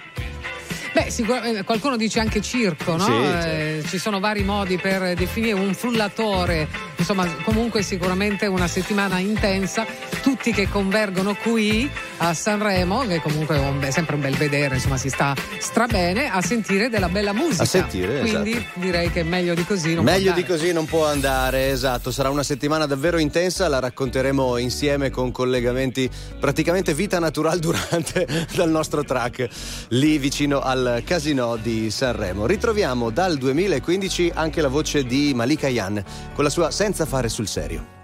Beh, 0.92 1.12
sicuramente 1.12 1.64
qualcuno 1.64 1.96
dice 1.98 2.20
anche 2.20 2.42
circo, 2.42 2.96
no? 2.96 3.04
Sì, 3.04 3.12
Eh, 3.12 3.84
ci 3.88 3.98
sono 3.98 4.20
vari 4.20 4.44
modi 4.44 4.78
per 4.78 5.14
definire 5.14 5.54
un 5.54 5.74
frullatore, 5.74 6.68
insomma, 6.96 7.26
comunque 7.44 7.84
sicuramente 7.84 8.48
una 8.48 8.68
settimana 8.68 9.20
intensa 9.20 9.86
tutti 10.20 10.52
che 10.52 10.70
convergono 10.70 11.36
qui 11.36 11.90
a 12.18 12.34
Sanremo, 12.34 13.06
che 13.08 13.22
comunque 13.22 13.56
è, 13.56 13.60
un, 13.60 13.82
è 13.82 13.92
sempre 13.92 14.16
un 14.16 14.22
bel 14.22 14.36
vedere, 14.36 14.76
insomma 14.76 14.98
si 14.98 15.10
sta 15.10 15.34
strabene 15.58 16.30
a 16.30 16.42
sentire 16.42 16.90
della 16.90 17.10
bella 17.10 17.34
musica. 17.34 17.64
A 17.64 17.66
sentire, 17.66 18.20
Quindi 18.20 18.52
esatto. 18.52 18.80
direi 18.80 19.12
che 19.12 19.24
meglio 19.24 19.54
di 19.54 19.66
così 19.66 19.94
non 19.94 20.04
meglio 20.04 20.32
può 20.32 20.32
andare. 20.32 20.36
Meglio 20.36 20.42
di 20.42 20.46
così 20.46 20.74
non 20.74 20.86
può 20.86 21.06
andare, 21.06 21.70
esatto. 21.70 22.12
Sarà 22.12 22.30
una 22.30 22.44
settimana 22.44 22.86
davvero 22.86 23.18
intensa, 23.18 23.68
la 23.68 23.80
racconteremo 23.80 24.58
insieme 24.58 25.10
con 25.10 25.32
collegamenti 25.32 26.10
praticamente 26.40 26.94
vita 26.94 27.20
naturale 27.20 27.60
durante 27.60 28.28
dal 28.56 28.70
nostro 28.70 29.04
track 29.04 29.48
lì 29.90 30.18
vicino 30.18 30.60
al 30.60 31.04
casino 31.06 31.56
di 31.56 31.90
Sanremo. 31.90 32.46
Ritroviamo 32.46 33.10
dal 33.10 33.38
2015 33.38 34.32
anche 34.34 34.62
la 34.62 34.68
voce 34.68 35.06
di 35.06 35.34
Malika 35.34 35.68
Yan 35.68 36.04
con 36.34 36.44
la 36.44 36.50
sua 36.50 36.72
Senza 36.72 37.06
fare 37.06 37.30
sul 37.30 37.48
serio. 37.48 37.99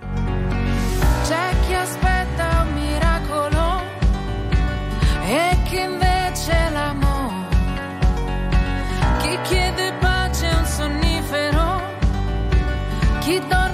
quitó 13.26 13.65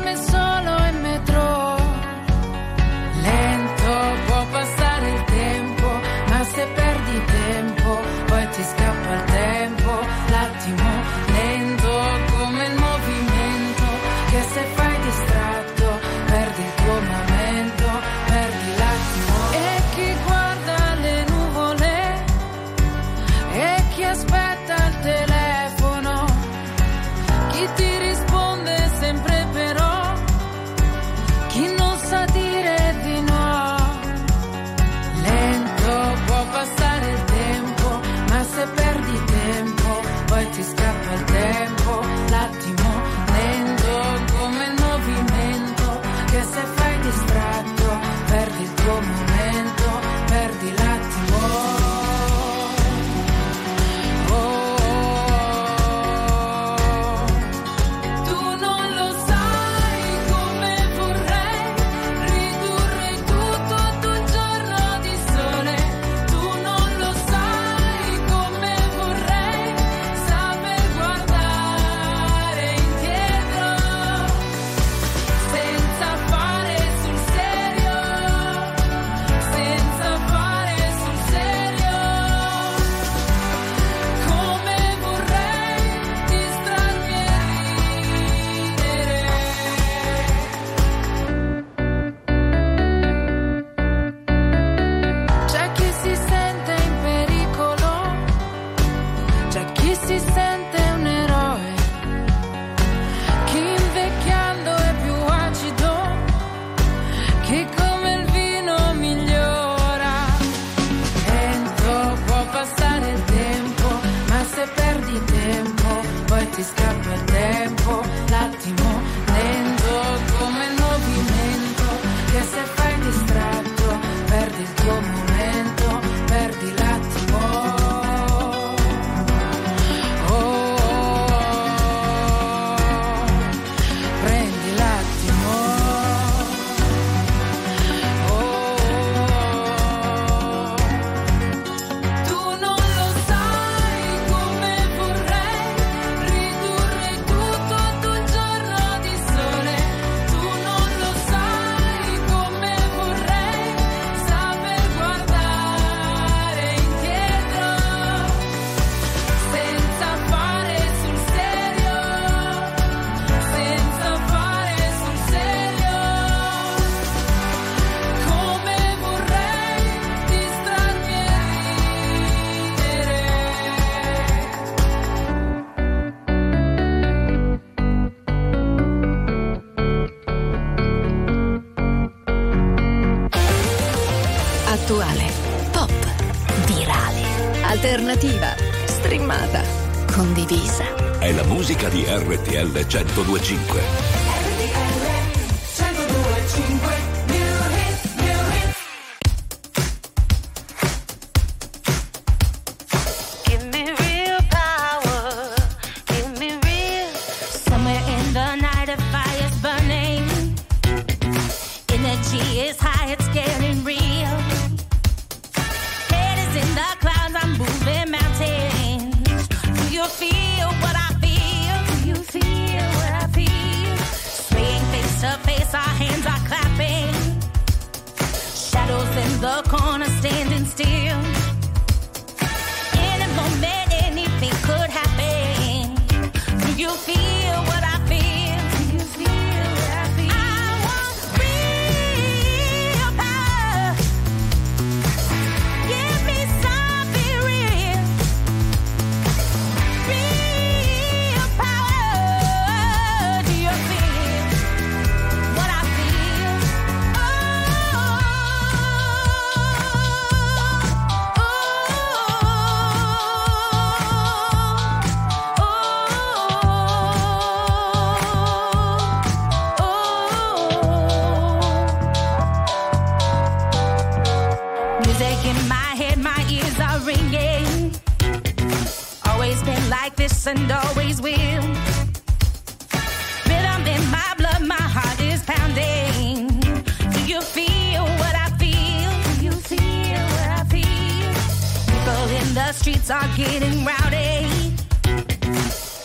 streets 292.74 293.10
are 293.10 293.28
getting 293.36 293.84
rowdy. 293.84 294.48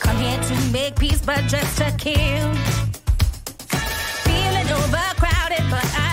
Come 0.00 0.16
here 0.16 0.40
to 0.40 0.72
make 0.72 0.96
peace, 0.98 1.20
but 1.20 1.42
just 1.46 1.78
to 1.78 1.90
kill. 1.96 2.54
Feeling 4.24 4.68
overcrowded, 4.72 5.64
but 5.70 5.86
I 5.98 6.05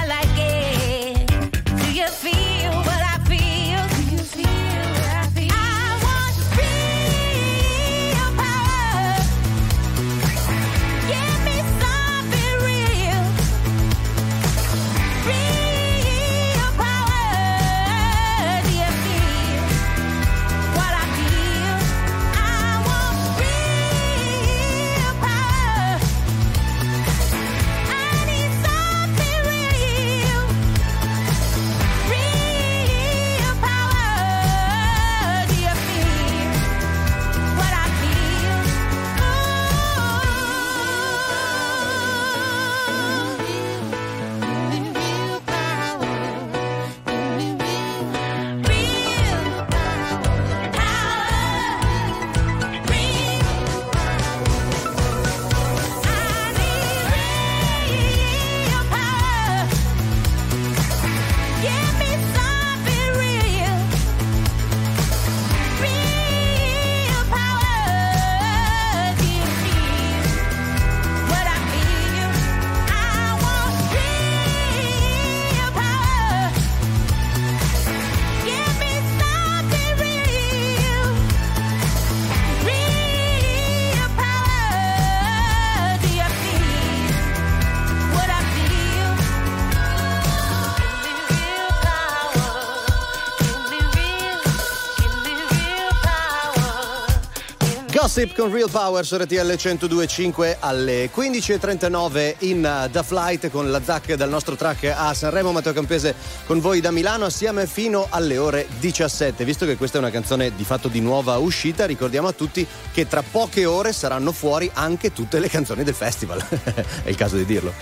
Gossip 98.16 98.36
con 98.36 98.54
Real 98.54 98.70
Power 98.70 99.04
su 99.04 99.18
RTL 99.18 99.34
102.5 99.34 100.58
alle 100.60 101.10
15.39 101.12 102.36
in 102.42 102.64
uh, 102.64 102.88
The 102.88 103.02
Flight 103.02 103.50
con 103.50 103.72
la 103.72 103.82
ZAC 103.82 104.14
dal 104.14 104.30
nostro 104.30 104.56
track 104.56 104.94
a 104.96 105.16
Sanremo. 105.16 105.52
Matteo 105.52 105.74
Campese 105.74 106.14
con 106.46 106.60
voi 106.60 106.80
da 106.80 106.92
Milano 106.92 107.26
assieme 107.26 107.66
fino 107.66 108.06
alle 108.12 108.38
ore 108.38 108.68
17. 108.78 109.44
Visto 109.44 109.66
che 109.66 109.78
questa 109.78 109.98
è 109.98 110.00
una 110.00 110.12
canzone 110.12 110.56
di 110.56 110.64
fatto 110.64 110.90
di 110.90 111.02
nuova 111.02 111.38
uscita, 111.38 111.88
ricordiamo 111.88 112.28
a 112.28 112.34
tutti 112.34 112.68
che 112.92 113.08
tra 113.08 113.24
poche 113.24 113.66
ore 113.66 113.92
saranno 113.94 114.32
fuori 114.32 114.70
anche 114.72 115.12
tutte 115.12 115.40
le 115.40 115.50
canzoni 115.50 115.84
del 115.84 115.96
festival. 115.96 116.40
è 117.04 117.10
il 117.10 117.16
caso 117.16 117.36
di 117.36 117.46
dirlo. 117.46 117.74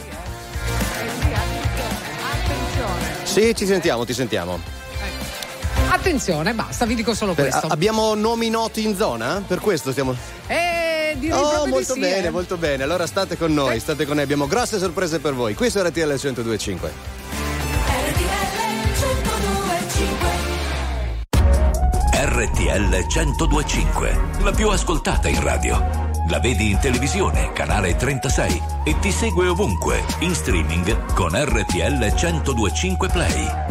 Sì, 3.24 3.54
ci 3.54 3.66
sentiamo, 3.66 4.06
ti 4.06 4.14
sentiamo. 4.14 4.81
Attenzione, 5.94 6.54
basta, 6.54 6.86
vi 6.86 6.96
dico 6.96 7.14
solo 7.14 7.34
Per- 7.34 7.50
questo. 7.50 7.68
a- 7.68 7.74
abbiamo 7.74 8.14
nomi 8.16 8.50
noti 8.50 8.84
in 8.86 8.96
zona? 8.96 9.44
Per 9.46 9.60
questo 9.60 9.92
stiamo. 9.92 10.16
Eh, 10.48 11.16
direi 11.18 11.38
Oh, 11.38 11.50
proprio 11.50 11.74
molto 11.74 11.94
di 11.94 12.02
sì, 12.04 12.08
bene, 12.10 12.28
eh. 12.28 12.30
molto 12.30 12.58
bene. 12.58 12.84
Allora 12.84 13.06
state 13.06 13.38
con 13.38 13.54
noi, 13.54 13.80
state 13.80 14.06
con 14.06 14.16
noi. 14.16 14.24
Abbiamo 14.24 14.48
grosse 14.48 14.80
sorprese 14.80 15.20
per 15.20 15.34
voi. 15.34 15.54
Qui 15.56 15.70
su 15.70 15.80
RTL 15.80 16.14
102.5. 16.14 16.92
RTL 22.14 23.06
1025, 23.08 24.20
la 24.44 24.52
più 24.52 24.70
ascoltata 24.70 25.28
in 25.28 25.42
radio. 25.44 26.10
La 26.30 26.40
vedi 26.40 26.70
in 26.72 26.80
televisione, 26.80 27.52
canale 27.52 27.96
36 27.96 28.62
e 28.86 28.98
ti 29.00 29.12
segue 29.12 29.48
ovunque, 29.48 30.04
in 30.20 30.34
streaming 30.34 31.14
con 31.14 31.32
RTL 31.34 32.14
1025 32.14 33.10
Play. 33.10 33.71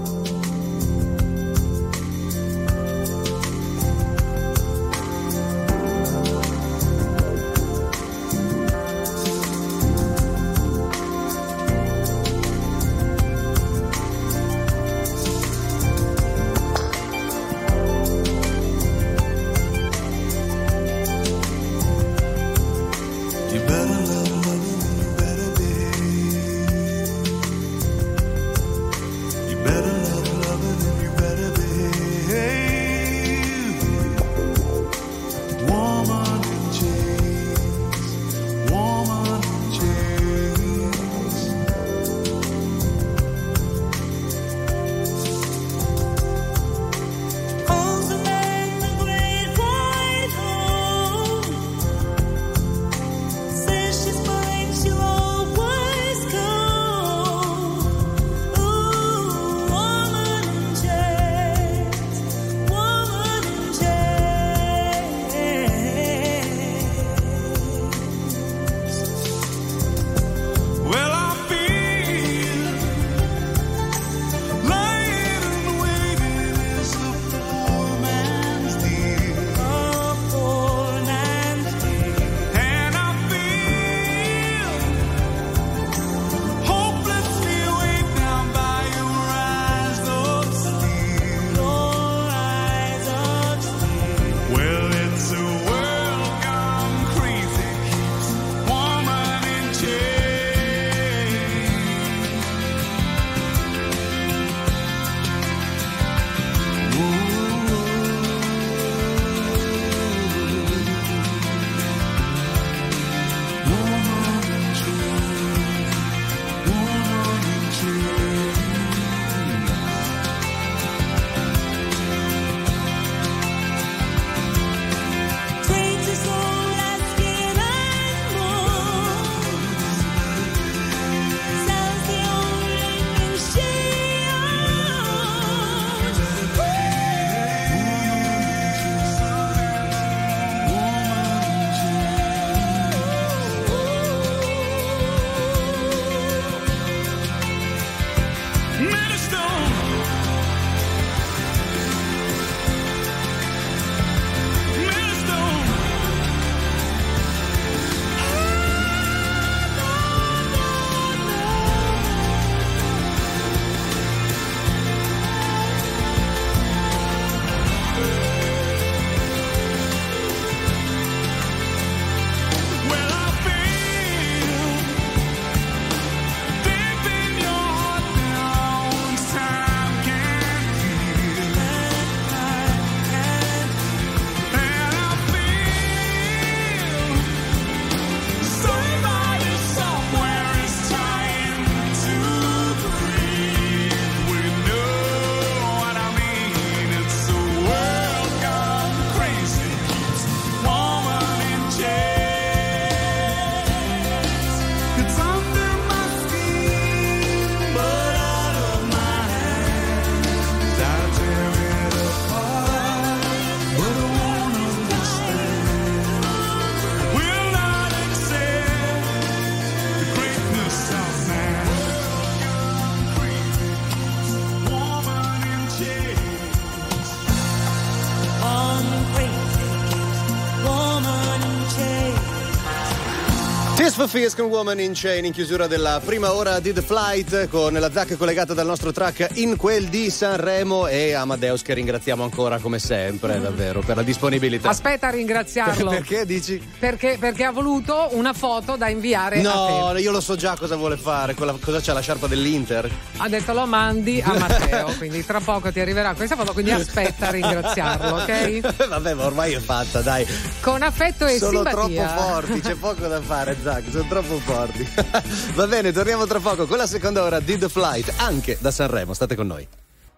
Fears 234.07 234.35
con 234.35 234.45
Woman 234.47 234.79
in 234.79 234.91
Chain 234.93 235.25
in 235.25 235.31
chiusura 235.31 235.67
della 235.67 236.01
prima 236.03 236.33
ora 236.33 236.59
di 236.59 236.73
The 236.73 236.81
Flight 236.81 237.47
con 237.49 237.73
la 237.73 237.91
Zac 237.91 238.17
collegata 238.17 238.53
dal 238.53 238.65
nostro 238.65 238.91
track 238.91 239.29
in 239.35 239.55
quel 239.55 239.85
di 239.85 240.09
Sanremo 240.09 240.87
e 240.87 241.13
Amadeus 241.13 241.61
che 241.61 241.73
ringraziamo 241.73 242.23
ancora 242.23 242.57
come 242.59 242.79
sempre 242.79 243.39
davvero 243.39 243.81
per 243.81 243.95
la 243.97 244.03
disponibilità. 244.03 244.69
Aspetta 244.69 245.07
a 245.07 245.11
ringraziarlo. 245.11 245.89
Perché 246.01 246.25
dici? 246.25 246.61
Perché, 246.79 247.17
perché 247.19 247.43
ha 247.43 247.51
voluto 247.51 248.09
una 248.11 248.33
foto 248.33 248.75
da 248.75 248.89
inviare 248.89 249.39
a 249.39 249.41
No, 249.41 249.91
te. 249.93 250.01
io 250.01 250.11
lo 250.11 250.21
so 250.21 250.35
già 250.35 250.55
cosa 250.57 250.75
vuole 250.75 250.97
fare. 250.97 251.33
Quella- 251.33 251.55
cosa 251.61 251.79
c'ha 251.81 251.93
la 251.93 252.01
sciarpa 252.01 252.27
dell'Inter? 252.27 252.89
Ha 253.17 253.29
detto 253.29 253.53
lo 253.53 253.65
mandi 253.65 254.21
a 254.25 254.33
Matteo, 254.33 254.93
quindi 254.97 255.25
tra 255.25 255.39
poco 255.39 255.71
ti 255.71 255.79
arriverà 255.79 256.13
questa 256.13 256.35
foto, 256.35 256.53
quindi 256.53 256.71
aspetta 256.71 257.27
a 257.27 257.31
ringraziarlo, 257.31 258.15
ok? 258.21 258.87
Vabbè, 258.89 259.13
ma 259.13 259.25
ormai 259.25 259.53
è 259.53 259.59
fatta, 259.59 260.01
dai. 260.01 260.25
Con 260.61 260.81
affetto 260.81 261.25
e 261.25 261.37
sono 261.37 261.63
simpatia. 261.63 262.07
troppo 262.07 262.21
forti, 262.21 262.59
c'è 262.61 262.75
poco 262.75 263.07
da 263.07 263.21
fare, 263.21 263.55
Zac, 263.61 263.89
sono 263.91 264.07
troppo 264.07 264.39
forti. 264.39 264.87
Va 265.53 265.67
bene, 265.67 265.91
torniamo 265.91 266.25
tra 266.25 266.39
poco 266.39 266.65
con 266.65 266.77
la 266.77 266.87
seconda 266.87 267.23
ora 267.23 267.39
di 267.39 267.57
The 267.57 267.69
Flight, 267.69 268.13
anche 268.17 268.57
da 268.59 268.71
Sanremo. 268.71 269.13
State 269.13 269.35
con 269.35 269.47
noi. 269.47 269.67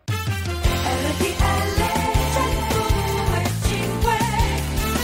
RTL 0.06 1.34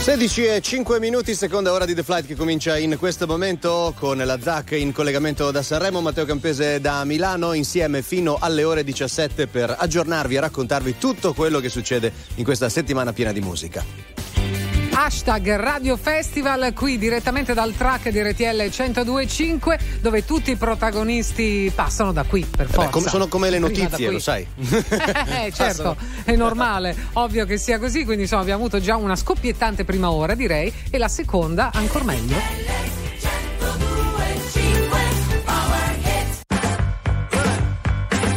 16 0.00 0.44
e 0.44 0.60
5 0.60 0.98
minuti, 0.98 1.34
seconda 1.34 1.72
ora 1.72 1.84
di 1.84 1.94
The 1.94 2.02
Flight 2.02 2.26
che 2.26 2.34
comincia 2.34 2.78
in 2.78 2.96
questo 2.98 3.26
momento 3.26 3.92
con 3.98 4.16
la 4.16 4.40
ZAC 4.40 4.72
in 4.72 4.92
collegamento 4.92 5.50
da 5.50 5.62
Sanremo, 5.62 6.00
Matteo 6.00 6.24
Campese 6.24 6.80
da 6.80 7.04
Milano, 7.04 7.52
insieme 7.52 8.00
fino 8.02 8.38
alle 8.40 8.64
ore 8.64 8.82
17 8.82 9.46
per 9.46 9.74
aggiornarvi 9.78 10.36
e 10.36 10.40
raccontarvi 10.40 10.96
tutto 10.98 11.34
quello 11.34 11.60
che 11.60 11.68
succede 11.68 12.12
in 12.36 12.44
questa 12.44 12.68
settimana 12.68 13.12
piena 13.12 13.32
di 13.32 13.40
musica. 13.40 14.69
Hashtag 14.92 15.56
Radio 15.56 15.96
Festival 15.96 16.72
qui 16.74 16.98
direttamente 16.98 17.54
dal 17.54 17.74
track 17.74 18.10
di 18.10 18.20
RTL 18.20 18.70
1025 18.70 19.78
dove 20.00 20.24
tutti 20.24 20.50
i 20.50 20.56
protagonisti 20.56 21.72
passano 21.74 22.12
da 22.12 22.24
qui 22.24 22.44
per 22.44 22.66
forza. 22.66 22.84
Beh, 22.86 22.90
come- 22.90 23.08
sono 23.08 23.28
come 23.28 23.50
le 23.50 23.58
notizie, 23.58 24.10
lo 24.10 24.18
sai. 24.18 24.46
Eh, 25.30 25.52
certo, 25.54 25.96
è 26.24 26.34
normale, 26.36 26.94
ovvio 27.14 27.44
che 27.46 27.56
sia 27.56 27.78
così, 27.78 28.04
quindi 28.04 28.22
insomma 28.22 28.42
abbiamo 28.42 28.60
avuto 28.60 28.80
già 28.80 28.96
una 28.96 29.16
scoppiettante 29.16 29.84
prima 29.84 30.10
ora 30.10 30.34
direi 30.34 30.72
e 30.90 30.98
la 30.98 31.08
seconda 31.08 31.70
ancora 31.72 32.04
meglio. 32.04 32.36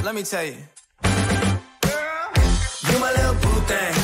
Let 0.04 0.14
me 0.14 0.24
tell 0.24 0.44
you. 0.46 0.56
You 2.92 3.00
my 3.00 3.12
little 3.12 3.34
boo 3.42 3.62
thing. 3.66 4.03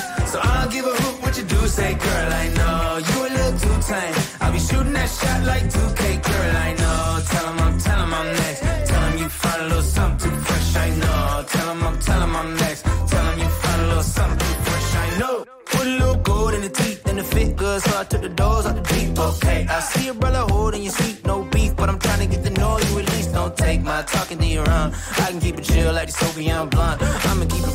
Say, 1.79 1.93
girl, 2.05 2.29
I 2.43 2.45
know. 2.57 2.77
You 3.07 3.17
a 3.27 3.29
little 3.37 3.55
too 3.63 3.77
tame. 3.89 4.15
I'll 4.41 4.53
be 4.55 4.59
shooting 4.67 4.95
that 4.99 5.09
shot 5.19 5.39
like 5.51 5.65
2K, 5.75 6.01
girl, 6.27 6.53
I 6.67 6.69
know. 6.81 6.99
Tell 7.31 7.45
'em 7.49 7.59
I'm, 7.65 7.73
tell 7.85 7.99
'em 8.03 8.13
I'm 8.19 8.27
next. 8.41 8.61
Tell 8.89 9.03
'em 9.07 9.15
you 9.21 9.29
find 9.41 9.61
a 9.63 9.67
little 9.71 9.87
something 9.97 10.19
too 10.23 10.35
fresh, 10.47 10.69
I 10.85 10.89
know. 11.01 11.23
Tell 11.53 11.67
'em 11.73 11.87
I'm, 11.87 11.95
tell 12.07 12.21
'em 12.25 12.35
I'm 12.41 12.49
next. 12.63 12.81
Tell 13.11 13.25
'em 13.29 13.37
you 13.43 13.49
find 13.63 13.79
a 13.83 13.87
little 13.91 14.07
something 14.17 14.39
too 14.45 14.57
fresh, 14.67 14.89
I 15.05 15.07
know. 15.21 15.35
Put 15.73 15.85
a 15.91 15.93
little 16.01 16.19
gold 16.29 16.53
in 16.57 16.61
the 16.67 16.73
teeth 16.81 17.01
and 17.09 17.17
the 17.21 17.25
fit 17.33 17.49
good, 17.61 17.79
so 17.85 17.91
I 18.01 18.03
took 18.11 18.21
the 18.27 18.33
doors 18.41 18.65
out 18.67 18.75
the 18.79 18.85
deep, 18.93 19.17
okay. 19.29 19.59
I 19.77 19.79
see 19.91 20.07
a 20.13 20.15
brother 20.21 20.43
holding 20.53 20.83
your 20.87 20.95
seat, 21.01 21.17
no 21.31 21.35
beef, 21.53 21.71
but 21.79 21.87
I'm 21.91 21.99
trying 22.05 22.21
to 22.25 22.29
get 22.33 22.41
the 22.47 22.53
know 22.59 22.73
you 22.85 22.93
at 23.01 23.07
least. 23.13 23.29
Don't 23.37 23.55
take 23.65 23.81
my 23.91 24.01
talking 24.15 24.37
to 24.43 24.49
your 24.57 24.67
own. 24.79 24.89
I 25.23 25.25
can 25.31 25.39
keep 25.45 25.55
it 25.59 25.65
chill 25.69 25.93
like 25.93 26.07
the 26.11 26.17
Soviet 26.23 26.65
blunt. 26.73 26.97
I'ma 27.29 27.45
keep 27.53 27.68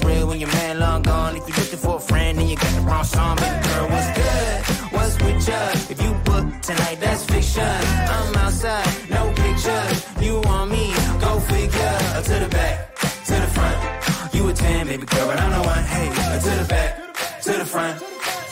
baby 3.12 3.68
girl, 3.68 3.88
what's 3.90 4.10
good? 4.18 4.92
What's 4.94 5.14
with 5.22 5.48
ya? 5.48 5.60
If 5.92 6.02
you 6.02 6.12
book 6.24 6.44
tonight, 6.62 6.98
that's 7.00 7.24
fiction. 7.24 7.62
I'm 7.62 8.36
outside, 8.36 9.10
no 9.10 9.32
pictures. 9.34 10.06
You 10.20 10.40
want 10.40 10.70
me? 10.70 10.92
Go 11.20 11.40
figure. 11.40 11.98
To 12.24 12.34
the 12.44 12.48
back, 12.50 12.96
to 13.26 13.32
the 13.32 13.50
front. 13.56 14.34
You 14.34 14.48
a 14.48 14.52
10, 14.52 14.86
baby 14.86 15.06
girl, 15.06 15.26
but 15.26 15.38
I'm 15.40 15.50
the 15.52 15.62
one. 15.68 15.84
Hey, 15.84 16.08
to 16.40 16.50
the 16.62 16.66
back, 16.68 17.42
to 17.42 17.52
the 17.52 17.66
front. 17.66 18.02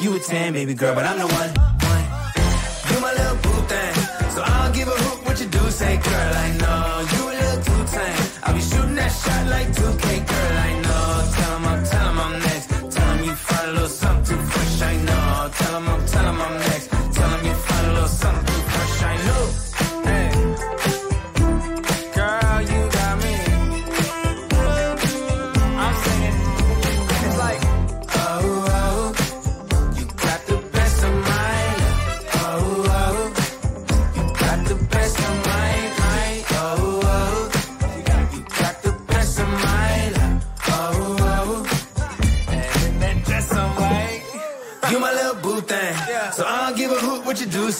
You 0.00 0.14
a 0.16 0.18
10, 0.18 0.52
baby 0.52 0.74
girl, 0.74 0.94
but 0.94 1.04
I'm 1.04 1.18
the 1.18 1.26
one. 1.26 1.50
one. 1.90 2.04
You 2.90 3.00
my 3.00 3.12
little 3.12 3.36
boo 3.44 3.60
thing. 3.72 3.94
So 4.34 4.42
I 4.42 4.64
don't 4.64 4.74
give 4.74 4.88
a 4.88 4.90
hoot 4.90 5.26
what 5.26 5.40
you 5.40 5.46
do, 5.46 5.70
say, 5.70 5.96
girl, 5.96 6.32
I 6.44 6.48
know. 6.60 7.06
You 7.12 7.22
a 7.30 7.34
little 7.40 7.62
too 7.64 7.82
tame. 7.94 8.22
I'll 8.44 8.54
be 8.54 8.60
shooting 8.60 8.94
that 8.96 9.12
shot 9.12 9.46
like 9.48 9.68
2K, 9.68 10.31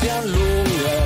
Si 0.00 0.08
allunga, 0.08 0.96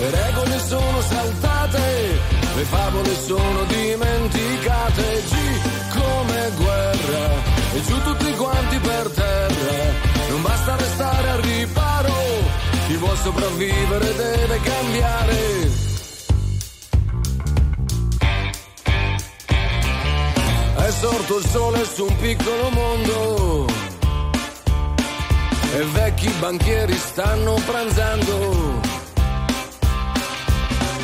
le 0.00 0.10
regole 0.10 0.58
sono 0.66 1.00
saltate, 1.00 2.20
le 2.56 2.64
favole 2.64 3.14
sono 3.26 3.64
dimenticate, 3.64 5.22
G 5.28 5.34
come 5.96 6.50
guerra, 6.56 7.28
e 7.74 7.82
giù 7.82 8.02
tutti 8.02 8.32
quanti 8.34 8.78
per 8.78 9.10
terra, 9.10 9.78
non 10.30 10.42
basta 10.42 10.76
restare 10.76 11.28
al 11.30 11.40
riparo, 11.40 12.14
chi 12.86 12.96
vuol 12.96 13.16
sopravvivere 13.18 14.16
deve 14.16 14.60
cambiare. 14.60 15.88
È 20.76 20.90
sorto 20.92 21.38
il 21.38 21.46
sole 21.46 21.84
su 21.84 22.04
un 22.04 22.16
piccolo 22.16 22.70
mondo 22.70 23.89
e 25.72 25.84
vecchi 25.84 26.28
banchieri 26.38 26.94
stanno 26.94 27.54
pranzando. 27.64 28.80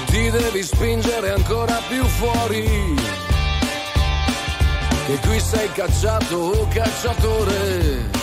Ti 0.06 0.30
devi 0.30 0.62
spingere 0.62 1.30
ancora 1.32 1.80
più 1.88 2.04
fuori, 2.04 2.94
che 5.06 5.18
qui 5.26 5.40
sei 5.40 5.70
cacciato 5.72 6.36
o 6.36 6.68
cacciatore. 6.68 8.14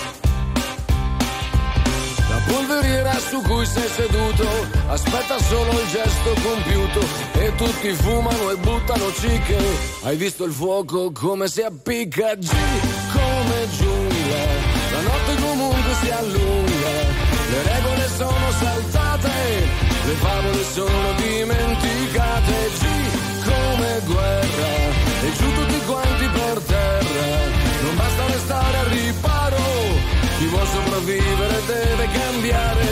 La 2.30 2.42
polveriera 2.48 3.14
su 3.20 3.42
cui 3.42 3.66
sei 3.66 3.88
seduto 3.90 4.48
aspetta 4.88 5.40
solo 5.40 5.72
il 5.80 5.88
gesto 5.88 6.34
compiuto 6.42 7.00
e 7.34 7.54
tutti 7.56 7.92
fumano 7.94 8.50
e 8.50 8.56
buttano 8.56 9.14
cicche. 9.14 9.58
Hai 10.02 10.16
visto 10.16 10.44
il 10.46 10.52
fuoco 10.52 11.12
come 11.12 11.48
si 11.48 11.62
appicca? 11.62 12.34
G 12.34 12.93
sono 18.34 18.52
saltate, 18.52 19.68
le 20.06 20.14
favole 20.14 20.64
sono 20.64 21.14
dimenticate. 21.18 22.72
G 22.80 22.86
come 23.46 24.02
guerra, 24.06 24.74
e 25.22 25.32
giù 25.38 25.54
tutti 25.54 25.80
quanti 25.86 26.28
per 26.28 26.62
terra, 26.66 27.28
non 27.84 27.96
basta 27.96 28.26
restare 28.28 28.78
al 28.78 28.86
riparo, 28.86 29.58
chi 30.38 30.46
vuol 30.46 30.68
sopravvivere 30.68 31.62
deve 31.66 32.08
cambiare. 32.12 32.92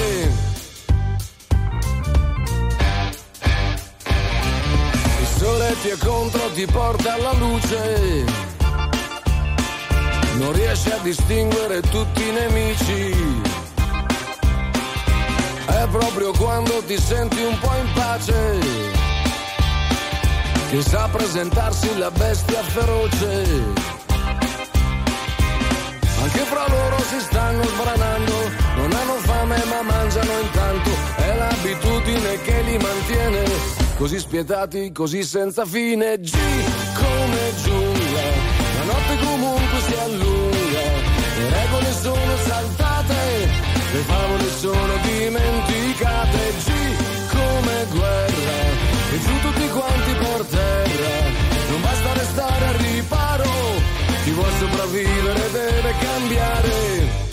Il 5.19 5.27
sole 5.37 5.75
ti 5.81 5.87
è 5.89 5.97
contro, 5.97 6.51
ti 6.53 6.65
porta 6.65 7.13
alla 7.13 7.33
luce. 7.33 8.49
Non 10.35 10.53
riesci 10.53 10.89
a 10.89 10.97
distinguere 11.03 11.81
tutti 11.81 12.27
i 12.27 12.31
nemici. 12.31 13.50
Proprio 15.91 16.31
quando 16.31 16.81
ti 16.87 16.97
senti 16.97 17.41
un 17.41 17.59
po' 17.59 17.75
in 17.75 17.91
pace 17.93 18.59
che 20.69 20.81
sa 20.83 21.09
presentarsi 21.11 21.97
la 21.97 22.09
bestia 22.11 22.61
feroce. 22.63 23.89
Anche 26.21 26.39
fra 26.39 26.65
loro 26.69 26.97
si 27.09 27.19
stanno 27.19 27.63
sbranando, 27.63 28.33
non 28.77 28.91
hanno 28.93 29.13
fame 29.15 29.61
ma 29.65 29.81
mangiano 29.81 30.31
intanto, 30.39 30.89
è 31.17 31.35
l'abitudine 31.35 32.41
che 32.41 32.61
li 32.61 32.77
mantiene, 32.77 33.43
così 33.97 34.17
spietati, 34.17 34.93
così 34.93 35.23
senza 35.23 35.65
fine. 35.65 36.19
G 36.19 36.37
come 36.93 37.53
giungla, 37.63 38.21
la 38.77 38.83
notte 38.85 39.25
comunque 39.25 39.79
si 39.85 39.93
allunga, 39.93 40.83
le 41.37 41.49
regole 41.49 41.93
sono 41.99 42.37
saltate, 42.45 43.49
le 43.91 43.99
favole 44.07 44.49
sono 44.57 45.00
dimenticate 45.21 46.53
G 46.65 46.71
come 47.29 47.85
guerra. 47.91 48.59
E 49.13 49.19
giù 49.19 49.39
tutti 49.41 49.67
quanti 49.69 50.13
per 50.23 50.45
terra. 50.45 51.15
Non 51.69 51.81
basta 51.81 52.13
restare 52.13 52.65
al 52.65 52.73
riparo. 52.73 53.49
Chi 54.23 54.31
vuol 54.31 54.53
sopravvivere 54.59 55.51
deve 55.51 55.93
cambiare. 56.05 57.29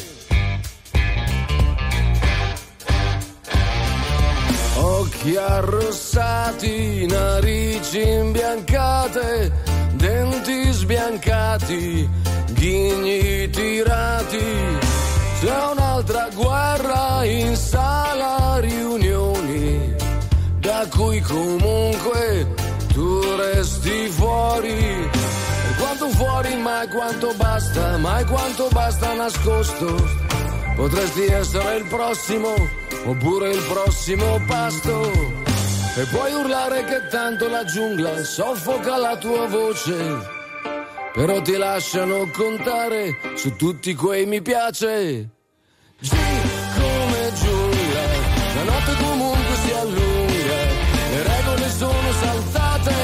Occhi 4.81 5.37
arrossati 5.37 7.07
narici 7.07 8.01
imbiancate 8.01 9.53
denti 9.95 10.73
sbiancati 10.73 12.09
ghigni 12.53 13.51
tirati. 13.51 14.88
C'è 15.41 15.67
un'altra 15.71 16.29
guerra 16.35 17.23
in 17.23 17.55
sala 17.55 18.59
riunioni, 18.59 19.95
da 20.59 20.85
cui 20.91 21.21
comunque 21.21 22.55
tu 22.93 23.21
resti 23.37 24.09
fuori. 24.09 24.77
E 24.77 25.75
quanto 25.79 26.09
fuori, 26.09 26.57
mai 26.57 26.89
quanto 26.89 27.33
basta, 27.37 27.97
mai 27.99 28.25
quanto 28.25 28.69
basta 28.73 29.15
nascosto. 29.15 29.95
Potresti 30.75 31.27
essere 31.27 31.77
il 31.77 31.85
prossimo, 31.85 32.55
oppure 33.05 33.51
il 33.51 33.63
prossimo 33.63 34.41
pasto. 34.45 35.13
E 35.95 36.03
puoi 36.11 36.33
urlare 36.33 36.83
che 36.85 37.07
tanto 37.07 37.49
la 37.49 37.65
giungla 37.65 38.25
soffoca 38.25 38.97
la 38.97 39.17
tua 39.17 39.47
voce. 39.47 40.38
Però 41.13 41.41
ti 41.43 41.57
lasciano 41.57 42.29
contare 42.31 43.19
su 43.35 43.57
tutti 43.57 43.95
quei 43.95 44.27
mi 44.27 44.41
piace. 44.41 45.29
G 46.01 46.11
come 46.11 47.33
giungla, 47.41 48.05
la 48.55 48.63
notte 48.63 48.95
comunque 49.03 49.55
si 49.65 49.73
allunga. 49.73 50.61
Le 51.11 51.23
regole 51.23 51.69
sono 51.71 52.13
saltate, 52.21 52.95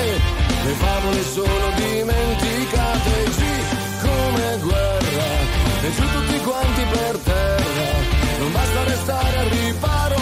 le 0.64 0.72
favole 0.72 1.22
sono 1.22 1.70
dimenticate. 1.74 3.10
G 3.36 3.42
come 4.02 4.58
guerra, 4.62 5.28
e 5.82 5.90
giù 5.92 6.02
tutti 6.12 6.38
quanti 6.40 6.82
per 6.92 7.18
terra. 7.18 7.88
Non 8.38 8.52
basta 8.52 8.84
restare 8.84 9.38
al 9.38 9.46
riparo, 9.46 10.16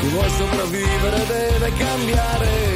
chi 0.00 0.06
vuole 0.08 0.28
sopravvivere 0.30 1.26
deve 1.26 1.72
cambiare. 1.76 2.69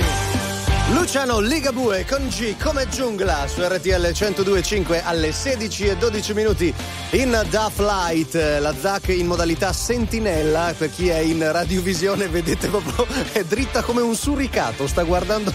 Luciano 1.04 1.38
Ligabue 1.38 2.06
con 2.08 2.28
G 2.28 2.56
come 2.56 2.88
giungla 2.88 3.46
su 3.46 3.60
RTL 3.60 4.06
102.5 4.06 5.02
alle 5.04 5.32
16 5.32 5.88
e 5.88 5.96
12 5.98 6.32
minuti 6.32 6.74
in 7.10 7.44
Da 7.50 7.70
Flight, 7.70 8.34
la 8.58 8.74
ZAC 8.74 9.08
in 9.08 9.26
modalità 9.26 9.70
sentinella, 9.74 10.74
per 10.76 10.90
chi 10.90 11.08
è 11.08 11.18
in 11.18 11.52
radiovisione 11.52 12.26
vedete 12.28 12.68
proprio 12.68 13.06
è 13.32 13.44
dritta 13.44 13.82
come 13.82 14.00
un 14.00 14.14
suricato, 14.14 14.86
sta 14.86 15.02
guardando 15.02 15.52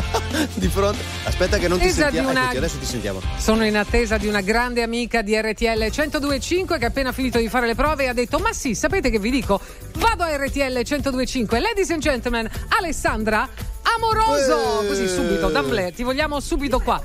di 0.54 0.68
fronte. 0.68 1.04
Aspetta 1.24 1.58
che 1.58 1.68
non 1.68 1.78
ti 1.78 1.90
sentiamo, 1.90 2.30
una- 2.30 2.44
Eccoti, 2.44 2.56
adesso 2.56 2.78
ti 2.78 2.86
sentiamo. 2.86 3.20
Sono 3.36 3.66
in 3.66 3.76
attesa 3.76 4.16
di 4.16 4.26
una 4.26 4.40
grande 4.40 4.82
amica 4.82 5.20
di 5.20 5.38
RTL 5.38 5.84
102.5 5.84 6.78
che 6.78 6.84
ha 6.86 6.88
appena 6.88 7.12
finito 7.12 7.36
di 7.36 7.50
fare 7.50 7.66
le 7.66 7.74
prove 7.74 8.04
e 8.04 8.08
ha 8.08 8.14
detto: 8.14 8.38
Ma 8.38 8.54
sì, 8.54 8.74
sapete 8.74 9.10
che 9.10 9.18
vi 9.18 9.30
dico? 9.30 9.60
Vado 9.98 10.22
a 10.22 10.34
RTL 10.34 10.78
102.5. 10.78 11.60
Ladies 11.60 11.90
and 11.90 12.00
gentlemen, 12.00 12.48
Alessandra 12.68 13.67
Amoroso! 13.98 14.82
Eh. 14.82 14.86
Così 14.86 15.08
subito, 15.08 15.48
d'amblè, 15.48 15.92
ti 15.92 16.02
vogliamo 16.02 16.40
subito 16.40 16.78
qua. 16.80 17.02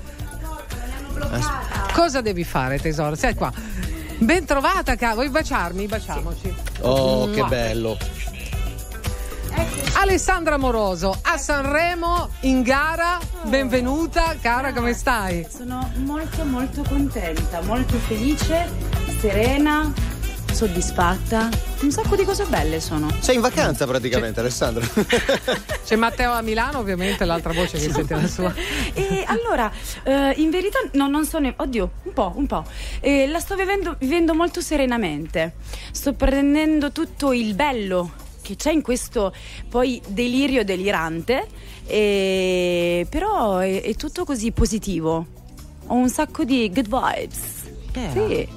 Cosa 1.94 2.22
devi 2.22 2.44
fare, 2.44 2.80
tesoro? 2.80 3.16
Sei 3.16 3.34
qua. 3.34 3.52
Ben 4.18 4.46
trovata, 4.46 4.96
cara. 4.96 5.16
Vuoi 5.16 5.30
baciarmi? 5.30 5.86
Baciamoci. 5.88 6.54
Oh, 6.82 7.30
che 7.30 7.40
Mua. 7.40 7.48
bello. 7.48 7.98
Alessandra 9.96 10.56
Amoroso 10.56 11.18
a 11.22 11.38
Sanremo 11.38 12.30
in 12.42 12.62
gara. 12.62 13.20
Benvenuta, 13.44 14.36
cara, 14.42 14.74
come 14.74 14.94
stai? 14.94 15.46
Sono 15.50 15.92
molto 15.98 16.44
molto 16.46 16.84
contenta, 16.88 17.62
molto 17.62 17.96
felice, 18.08 18.70
serena, 19.20 19.92
soddisfatta. 20.54 21.50
Un 21.82 21.92
sacco 21.92 22.16
di 22.16 22.24
cose 22.24 22.46
belle 22.46 22.80
sono. 22.80 23.10
Sei 23.20 23.36
in 23.36 23.42
vacanza 23.42 23.86
praticamente, 23.86 24.40
Alessandra. 24.40 24.86
C'è 25.84 25.96
Matteo 25.96 26.32
a 26.32 26.42
Milano, 26.42 26.80
ovviamente, 26.80 27.26
l'altra 27.26 27.54
voce 27.54 27.78
che 27.78 27.92
sente 27.92 28.16
la 28.16 28.28
sua. 28.28 28.54
E 28.94 29.24
allora, 29.26 29.72
eh, 30.04 30.34
in 30.38 30.50
verità, 30.50 30.78
no, 30.94 31.08
non 31.08 31.26
so 31.26 31.40
ne... 31.40 31.54
Oddio, 31.58 31.92
un 32.04 32.14
po', 32.14 32.32
un 32.36 32.46
po'. 32.46 32.64
Eh, 33.00 33.28
la 33.28 33.40
sto 33.40 33.56
vivendo, 33.56 33.96
vivendo 34.00 34.34
molto 34.34 34.62
serenamente. 34.62 35.54
Sto 35.92 36.14
prendendo 36.14 36.92
tutto 36.92 37.34
il 37.34 37.56
bello 37.56 38.12
che 38.42 38.56
c'è 38.56 38.72
in 38.72 38.82
questo 38.82 39.34
poi 39.70 40.02
delirio 40.08 40.64
delirante, 40.64 41.48
e- 41.88 43.08
però 43.10 43.58
è, 43.58 43.82
è 43.82 43.96
tutto 43.96 44.26
così 44.26 44.52
positivo. 44.52 45.26
Ho 45.88 45.96
un 45.96 46.10
sacco 46.10 46.44
di 46.44 46.70
good 46.72 46.88
vibes. 46.88 47.42
Sì. 47.94 48.48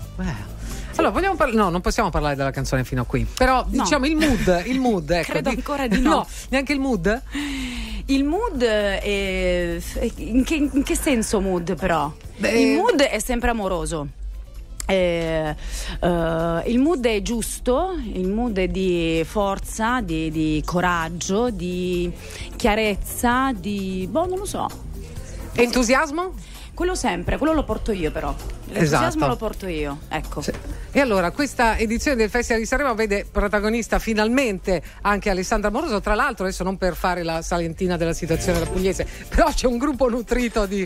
Allora, 0.97 1.13
vogliamo 1.13 1.35
parlare. 1.37 1.59
No, 1.59 1.69
non 1.71 1.81
possiamo 1.81 2.11
parlare 2.11 2.35
della 2.37 2.51
canzone 2.51 2.85
fino 2.85 3.03
a 3.03 3.05
qui. 3.05 3.27
Però 3.37 3.65
No. 3.69 3.83
diciamo 3.83 4.07
il 4.07 4.17
mood. 4.17 4.63
Il 4.67 4.81
mood, 4.81 5.09
ecco. 5.11 5.33
Credo 5.33 5.51
ancora 5.51 5.87
di 5.87 6.01
no. 6.03 6.27
neanche 6.51 6.73
il 6.73 6.81
mood? 6.81 7.23
Il 8.07 8.25
mood 8.25 8.63
è. 8.63 9.81
In 10.17 10.45
che, 10.45 10.55
in 10.55 10.83
che 10.83 10.97
senso 10.97 11.41
mood 11.41 11.75
però? 11.77 12.13
Beh- 12.37 12.51
Il 12.59 12.77
mood 12.77 13.01
è 13.03 13.19
sempre 13.19 13.51
amoroso. 13.51 14.09
Eh, 14.89 15.53
eh, 16.01 16.63
il 16.67 16.79
mood 16.79 17.05
è 17.05 17.21
giusto, 17.21 17.97
il 18.13 18.29
mood 18.29 18.57
è 18.59 18.69
di 18.69 19.25
forza, 19.27 20.01
di, 20.01 20.31
di 20.31 20.63
coraggio, 20.65 21.51
di 21.51 22.11
chiarezza, 22.55 23.51
di. 23.53 24.07
boh, 24.09 24.27
non 24.27 24.39
lo 24.39 24.45
so. 24.45 24.69
Entusiasmo? 25.55 26.33
Quello 26.77 26.95
sempre, 26.95 27.39
quello 27.39 27.55
lo 27.55 27.65
porto 27.65 27.91
io 27.91 28.11
però. 28.11 28.35
L'entusiasmo 28.67 29.07
Esatto. 29.09 29.27
lo 29.29 29.37
porto 29.37 29.67
io, 29.67 30.01
ecco. 30.09 30.43
E 30.93 31.01
allora, 31.01 31.31
questa 31.31 31.79
edizione 31.79 32.19
del 32.19 32.29
Festival 32.29 32.61
di 32.61 32.67
Sanremo 32.67 32.95
vede 32.95 33.25
protagonista 33.31 33.99
finalmente 33.99 34.83
anche 35.03 35.31
Alessandra 35.31 35.71
Moroso. 35.71 36.01
Tra 36.01 36.15
l'altro, 36.15 36.45
adesso 36.45 36.65
non 36.65 36.77
per 36.77 36.95
fare 36.95 37.23
la 37.23 37.41
salentina 37.41 37.97
della 37.97 38.13
situazione 38.13 38.59
della 38.59 38.71
pugliese, 38.71 39.07
però 39.35 39.51
c'è 39.55 39.67
un 39.67 39.79
gruppo 39.79 40.11
nutrito 40.11 40.67
di 40.67 40.85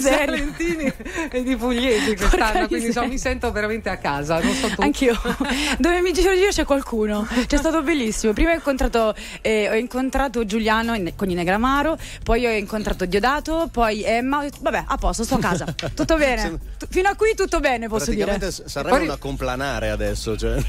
salentini 0.00 0.90
e 1.30 1.42
di 1.42 1.54
pugliesi 1.56 2.16
quest'anno, 2.16 2.66
quindi 2.66 2.86
insomma, 2.86 3.08
mi 3.08 3.18
sento 3.18 3.52
veramente 3.52 3.90
a 3.90 3.98
casa. 3.98 4.40
Non 4.40 4.54
so 4.54 4.68
tu. 4.68 4.80
Anch'io. 4.80 5.14
Dove 5.78 6.00
mi 6.00 6.12
giro 6.14 6.30
io 6.32 6.48
c'è 6.48 6.64
qualcuno. 6.64 7.26
C'è 7.46 7.58
stato 7.58 7.82
bellissimo. 7.82 8.32
Prima 8.32 8.52
ho 8.52 8.54
incontrato, 8.54 9.14
eh, 9.42 9.68
ho 9.68 9.74
incontrato 9.74 10.46
Giuliano 10.46 10.94
in- 10.94 11.12
con 11.14 11.28
i 11.28 11.34
Negramaro, 11.34 11.98
poi 12.22 12.46
ho 12.46 12.50
incontrato 12.50 13.04
Diodato, 13.04 13.68
poi 13.70 14.02
Emma. 14.02 14.46
Vabbè, 14.60 14.84
a 14.86 14.96
posto, 14.96 15.08
sto 15.12 15.34
a 15.34 15.38
casa. 15.38 15.64
Tutto 15.94 16.16
bene. 16.16 16.58
Tu- 16.78 16.86
Fino 16.90 17.08
a 17.08 17.14
qui 17.14 17.34
tutto 17.34 17.60
bene, 17.60 17.88
posso 17.88 18.10
dire. 18.10 18.24
Praticamente 18.24 18.68
Sanremo 18.68 18.96
è 18.96 19.02
una 19.02 19.16
complanare 19.16 19.90
adesso, 19.90 20.36
cioè. 20.36 20.54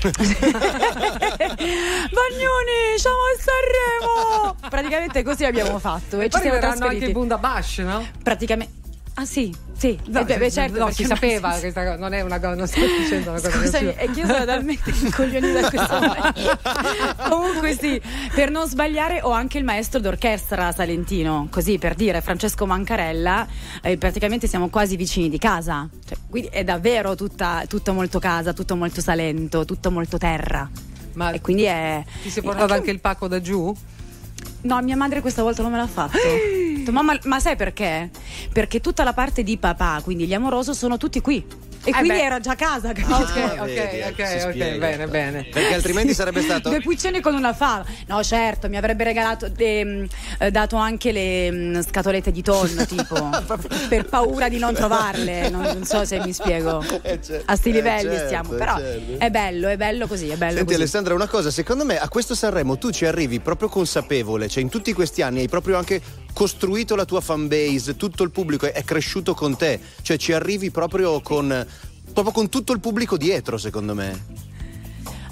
Bagnoni, 2.12 2.98
siamo 2.98 3.18
a 3.18 3.38
Sanremo! 3.40 4.56
Praticamente 4.70 5.24
così 5.24 5.46
abbiamo 5.46 5.80
fatto. 5.80 6.20
E, 6.20 6.26
E 6.26 6.30
ci 6.30 6.30
poi 6.32 6.42
siamo 6.42 6.60
trasferiti. 6.60 6.96
anche 6.96 7.06
i 7.10 7.14
Bundabash, 7.14 7.78
no? 7.80 8.06
Praticamente. 8.22 8.80
Ah 9.16 9.26
sì, 9.26 9.54
sì, 9.78 10.00
No, 10.06 10.20
Eh, 10.22 10.24
beh, 10.24 10.38
beh, 10.38 10.50
certo. 10.52 10.78
no, 10.80 10.86
perché 10.86 11.04
si 11.04 11.08
non- 11.10 11.18
sapeva 11.18 11.50
questa 11.60 11.84
cosa, 11.84 11.98
non 11.98 12.14
è 12.14 12.22
una 12.22 12.40
cosa, 12.40 12.56
non 12.56 12.66
sto 12.68 12.80
dicendo 12.80 13.32
una 13.32 13.42
cosa 13.42 13.52
Scusami, 13.52 13.94
è 13.96 14.10
che 14.10 14.20
io 14.22 14.26
sono 14.26 14.46
talmente 14.46 14.90
incoglionita 15.02 15.60
da 15.62 15.70
questo 15.70 16.00
momento. 16.00 17.30
Comunque 17.30 17.78
sì, 17.78 18.02
per 18.34 18.50
non 18.52 18.68
sbagliare 18.68 19.20
ho 19.22 19.32
anche 19.32 19.58
il 19.58 19.64
maestro 19.66 20.00
d'orchestra 20.00 20.72
salentino, 20.72 21.48
così 21.52 21.78
per 21.78 21.96
dire, 21.96 22.22
Francesco 22.22 22.66
Mancarella, 22.66 23.46
eh, 23.82 23.98
praticamente 23.98 24.48
siamo 24.48 24.70
quasi 24.70 24.96
vicini 24.96 25.30
di 25.30 25.38
casa. 25.38 25.88
Cioè, 26.08 26.18
quindi 26.30 26.50
è 26.52 26.64
davvero 26.64 27.14
tutta, 27.16 27.64
tutto 27.68 27.94
molto 27.94 28.18
casa, 28.18 28.54
tutto 28.54 28.76
molto 28.76 29.02
salento, 29.02 29.66
tutto 29.66 29.92
molto 29.92 30.18
terra. 30.18 30.70
Ma 31.14 31.32
e 31.32 31.42
quindi 31.42 31.64
è... 31.64 32.02
Ti 32.24 32.30
sei 32.30 32.42
portato 32.42 32.72
anche 32.74 32.92
il 32.92 33.02
pacco 33.02 33.28
da 33.28 33.42
giù? 33.42 33.76
No, 34.62 34.82
mia 34.82 34.96
madre 34.96 35.22
questa 35.22 35.42
volta 35.42 35.62
non 35.62 35.72
me 35.72 35.78
l'ha 35.78 35.88
fatto. 35.88 36.18
Detto, 36.76 36.92
Mamma, 36.92 37.18
ma 37.24 37.40
sai 37.40 37.56
perché? 37.56 38.10
Perché 38.52 38.80
tutta 38.80 39.04
la 39.04 39.14
parte 39.14 39.44
di 39.44 39.58
papà, 39.58 40.02
quindi 40.04 40.26
gli 40.26 40.34
amoroso, 40.34 40.74
sono 40.74 40.98
tutti 40.98 41.22
qui. 41.22 41.46
E 41.84 41.90
Eh 41.90 41.94
quindi 41.94 42.10
beh. 42.10 42.22
era 42.22 42.40
già 42.40 42.52
a 42.52 42.56
casa, 42.56 42.94
capito? 42.94 43.16
Ok, 43.16 43.36
Ah, 43.38 43.54
ok, 43.64 43.66
vedi, 43.66 43.98
eh, 43.98 44.08
ok, 44.10 44.20
ok, 44.46 44.50
spiega. 44.52 44.78
bene, 44.78 45.08
bene. 45.08 45.44
Perché 45.52 45.74
altrimenti 45.74 46.14
sarebbe 46.14 46.42
stato. 46.42 46.70
Due 46.70 46.80
puccioni 46.82 47.22
con 47.22 47.34
una 47.34 47.54
fava. 47.54 47.84
No, 48.08 48.24
certo, 48.24 48.70
mi 48.70 48.78
avrebbe 48.78 49.04
regalato, 49.04 49.50
ehm, 49.56 50.06
eh, 50.38 50.52
dato 50.52 50.76
anche 50.76 51.12
le 51.12 51.52
mm, 51.52 51.80
scatolette 51.82 52.32
di 52.32 52.44
tonno, 52.44 52.86
tipo, 52.86 53.30
per 53.90 54.06
paura 54.06 54.48
di 54.48 54.60
non 54.60 54.74
trovarle. 54.76 55.50
Non, 55.50 55.64
non 55.64 55.84
so 55.86 56.06
se 56.06 56.20
mi 56.20 56.34
spiego. 56.34 56.84
Eh, 57.02 57.20
cer- 57.20 57.42
A 57.46 57.56
sti 57.56 57.70
eh, 57.70 57.72
livelli 57.72 58.10
certo, 58.12 58.26
stiamo. 58.28 58.50
Però 58.52 58.78
certo. 58.78 59.18
è 59.18 59.30
bello, 59.32 59.68
è 59.68 59.78
bello 59.78 60.06
così, 60.08 60.30
è 60.30 60.36
bello 60.36 60.52
Senti 60.58 60.66
così. 60.66 60.76
Alessandra, 60.76 61.14
una 61.16 61.28
cosa, 61.28 61.50
secondo 61.50 61.84
me 61.84 61.98
a 62.00 62.08
questo 62.10 62.36
Sanremo 62.36 62.78
tu 62.78 62.92
ci 62.92 63.06
arrivi 63.06 63.40
proprio 63.40 63.70
consapevole, 63.70 64.48
cioè 64.48 64.62
in 64.62 64.70
tutti 64.70 64.94
questi 64.94 65.24
anni 65.24 65.40
hai 65.40 65.50
proprio 65.50 65.78
anche 65.78 66.00
costruito 66.34 66.96
la 66.96 67.06
tua 67.06 67.22
fanbase, 67.22 67.96
tutto 67.96 68.24
il 68.24 68.32
pubblico 68.32 68.72
è, 68.72 68.84
cresciuto 68.84 69.34
con 69.34 69.56
te, 69.58 69.80
cioè 70.02 70.18
ci 70.18 70.34
arrivi 70.34 70.72
proprio 70.72 71.22
con, 71.22 71.66
proprio 72.14 72.34
con 72.34 72.50
tutto 72.50 72.74
il 72.74 72.80
pubblico 72.80 73.18
dietro, 73.18 73.58
secondo 73.58 73.94
me. 73.94 74.50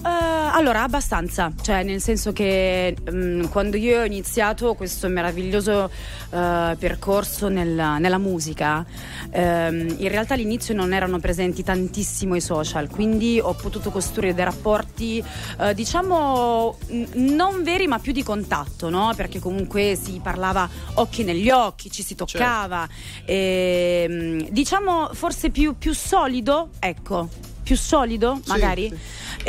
Eh, 0.01 0.07
allora, 0.51 0.83
abbastanza, 0.83 1.51
cioè 1.61 1.83
nel 1.83 2.01
senso 2.01 2.31
che 2.33 2.95
mm, 3.11 3.45
quando 3.45 3.75
io 3.77 4.01
ho 4.01 4.03
iniziato 4.05 4.73
questo 4.73 5.07
meraviglioso 5.09 5.89
eh, 6.31 6.75
percorso 6.79 7.47
nel- 7.49 7.97
nella 7.99 8.17
musica, 8.17 8.85
ehm, 9.29 9.95
in 9.97 10.07
realtà 10.07 10.33
all'inizio 10.35 10.73
non 10.73 10.93
erano 10.93 11.19
presenti 11.19 11.63
tantissimo 11.63 12.35
i 12.35 12.41
social, 12.41 12.89
quindi 12.89 13.39
ho 13.41 13.53
potuto 13.53 13.89
costruire 13.91 14.33
dei 14.33 14.43
rapporti, 14.45 15.23
eh, 15.59 15.73
diciamo, 15.73 16.77
n- 16.91 17.07
non 17.35 17.63
veri 17.63 17.87
ma 17.87 17.99
più 17.99 18.11
di 18.13 18.23
contatto, 18.23 18.89
no? 18.89 19.11
Perché 19.15 19.39
comunque 19.39 19.97
si 20.01 20.19
parlava 20.23 20.67
occhi 20.95 21.23
negli 21.23 21.49
occhi, 21.49 21.91
ci 21.91 22.03
si 22.03 22.15
toccava, 22.15 22.87
ehm, 23.25 24.49
diciamo 24.49 25.09
forse 25.13 25.49
più, 25.49 25.77
più 25.77 25.93
solido, 25.93 26.69
ecco, 26.79 27.27
più 27.63 27.75
solido 27.77 28.39
magari. 28.47 28.87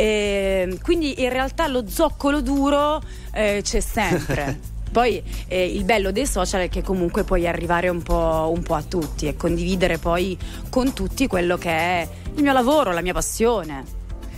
Eh, 0.01 0.79
quindi 0.81 1.21
in 1.21 1.29
realtà 1.29 1.67
lo 1.67 1.87
zoccolo 1.87 2.41
duro 2.41 3.03
eh, 3.35 3.61
c'è 3.63 3.81
sempre. 3.81 4.59
Poi 4.91 5.23
eh, 5.47 5.67
il 5.67 5.85
bello 5.85 6.11
dei 6.11 6.27
social 6.27 6.63
è 6.63 6.69
che 6.71 6.83
comunque 6.83 7.23
puoi 7.23 7.47
arrivare 7.47 7.91
un 7.91 8.01
po', 8.03 8.51
un 8.53 8.63
po' 8.63 8.75
a 8.75 8.83
tutti 8.83 9.29
e 9.29 9.37
condividere 9.37 9.99
poi 9.99 10.37
con 10.69 10.93
tutti 10.93 11.29
quello 11.29 11.57
che 11.57 11.71
è 11.71 12.09
il 12.35 12.43
mio 12.43 12.53
lavoro, 12.53 12.91
la 12.91 13.03
mia 13.03 13.13
passione. 13.13 13.85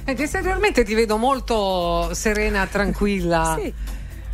Ed 0.04 0.20
esteriormente 0.20 0.84
ti 0.84 0.92
vedo 0.92 1.16
molto 1.16 2.12
serena, 2.12 2.66
tranquilla. 2.66 3.56
Sì, 3.58 3.72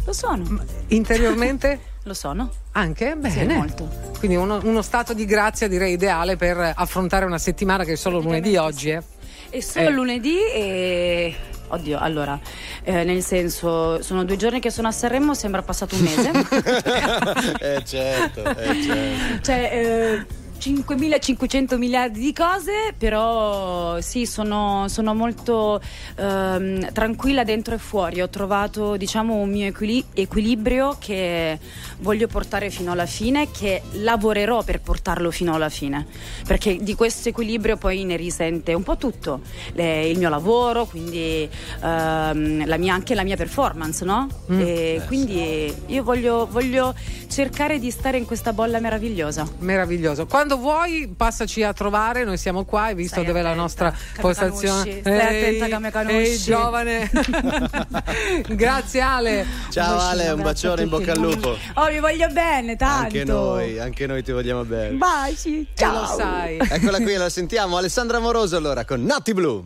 lo 0.05 0.13
sono. 0.13 0.65
Interiormente? 0.89 1.81
Lo 2.09 2.15
sono. 2.15 2.51
Anche? 2.73 3.17
Bene. 3.17 3.31
Sì, 3.31 3.45
molto. 3.45 3.87
Quindi 4.19 4.37
uno, 4.39 4.59
uno 4.63 4.81
stato 4.81 5.13
di 5.13 5.27
grazia 5.27 5.69
direi 5.69 5.93
ideale 5.93 6.37
per 6.37 6.73
affrontare 6.75 7.27
una 7.27 7.37
settimana 7.37 7.85
che 7.85 7.93
è 7.93 7.97
solo 7.97 8.19
lunedì 8.19 8.57
oggi. 8.57 8.91
Eh. 8.91 9.03
E 9.51 9.63
solo 9.63 9.89
Eh. 9.89 9.91
lunedì 9.91 10.37
e... 10.53 11.35
Oddio, 11.71 11.99
allora, 11.99 12.39
eh, 12.83 13.05
nel 13.05 13.23
senso, 13.23 14.03
sono 14.03 14.25
due 14.25 14.37
giorni 14.37 14.59
che 14.59 14.71
sono 14.71 14.89
a 14.89 14.91
Sanremo, 14.91 15.35
sembra 15.35 15.61
passato 15.61 15.97
un 15.97 16.01
mese. 16.01 16.31
eh 17.61 17.85
certo, 17.85 18.43
eh 18.43 18.83
certo. 18.83 19.43
cioè, 19.43 19.71
eh, 19.71 20.27
5.500 20.59 21.77
miliardi 21.77 22.19
di 22.21 22.33
cose, 22.33 22.93
però 22.97 24.01
sì, 24.01 24.27
sono, 24.27 24.87
sono 24.89 25.15
molto 25.15 25.81
ehm, 26.17 26.93
tranquilla 26.93 27.45
dentro 27.45 27.75
e 27.75 27.79
fuori. 27.79 28.21
Ho 28.21 28.29
trovato, 28.29 28.97
diciamo, 28.97 29.35
un 29.35 29.51
mio 29.51 29.67
equili- 29.67 30.05
equilibrio 30.15 30.97
che 30.99 31.59
voglio 31.99 32.27
portare 32.27 32.71
fino 32.71 32.93
alla 32.93 33.07
fine, 33.07 33.51
che 33.51 33.83
lavorerò 33.93 34.63
per 34.65 34.81
portarlo 34.81 35.31
fino 35.31 35.55
alla 35.55 35.69
fine. 35.69 36.07
Perché 36.47 36.77
di 36.81 36.95
questo 36.95 37.29
equilibrio 37.29 37.77
poi 37.77 38.05
ne 38.05 38.17
risente 38.17 38.75
un 38.75 38.83
po' 38.83 38.97
tutto. 38.97 39.41
Le- 39.75 40.09
il 40.09 40.19
mio 40.19 40.29
lavoro, 40.29 40.87
quindi 40.87 41.49
ehm, 41.83 42.67
la 42.67 42.77
mia- 42.77 42.95
anche 42.95 43.15
la 43.15 43.23
mia 43.23 43.37
performance, 43.37 44.05
no? 44.05 44.27
Mm. 44.51 44.61
E 44.61 45.03
quindi 45.07 45.73
io 45.87 46.03
voglio, 46.03 46.49
voglio 46.51 46.95
cercare 47.29 47.79
di 47.79 47.91
stare 47.91 48.19
in 48.19 48.25
questa 48.25 48.53
bolla 48.53 48.81
meravigliosa. 48.81 49.47
Meraviglioso. 49.59 50.27
Quando 50.27 50.48
vuoi, 50.57 51.13
passaci 51.17 51.63
a 51.63 51.73
trovare, 51.73 52.25
noi 52.25 52.39
siamo 52.39 52.65
qua, 52.65 52.85
hai 52.85 52.95
visto 52.95 53.15
Stai 53.21 53.27
dove 53.27 53.41
è 53.41 53.43
la 53.43 53.55
nostra 53.55 53.93
postazione. 54.21 55.01
stai 55.01 55.21
attenta 55.21 55.67
che 55.67 55.79
mi 55.81 55.91
conosci. 55.91 56.17
Ehi, 56.17 56.39
giovane. 56.39 57.11
Grazie 58.49 59.01
Ale. 59.01 59.47
Ciao 59.71 59.99
Ale, 59.99 60.31
un 60.31 60.43
bacione 60.43 60.83
in 60.83 60.89
bocca 60.89 61.13
al 61.13 61.19
lupo. 61.19 61.57
Oh, 61.75 61.89
vi 61.89 61.99
voglio 61.99 62.29
bene, 62.29 62.77
tanto. 62.77 63.05
Anche 63.05 63.25
noi, 63.25 63.79
anche 63.79 64.07
noi 64.07 64.23
ti 64.23 64.33
vogliamo 64.33 64.65
bene. 64.65 64.97
Baci, 64.97 65.61
E 65.61 65.67
ciao. 65.75 66.01
lo 66.01 66.07
sai. 66.17 66.57
Eccola 66.59 66.99
qui, 67.01 67.15
la 67.15 67.29
sentiamo. 67.29 67.77
Alessandra 67.77 68.19
Moroso 68.19 68.57
allora 68.57 68.85
con 68.85 69.03
Natti 69.05 69.35
Blue. 69.35 69.63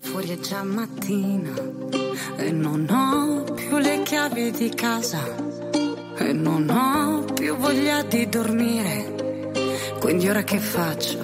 Fuori 0.00 0.28
è 0.28 0.38
già 0.38 0.62
mattina 0.62 1.50
e 2.36 2.50
non 2.50 2.86
ho 2.90 3.52
più 3.54 3.78
le 3.78 4.02
chiavi 4.02 4.50
di 4.50 4.68
casa 4.74 5.24
e 6.18 6.32
non 6.34 6.68
ho 6.68 7.24
più 7.32 7.56
voglia 7.56 8.02
di 8.02 8.28
dormire. 8.28 9.23
Quindi 10.04 10.28
ora 10.28 10.44
che 10.44 10.58
faccio? 10.58 11.18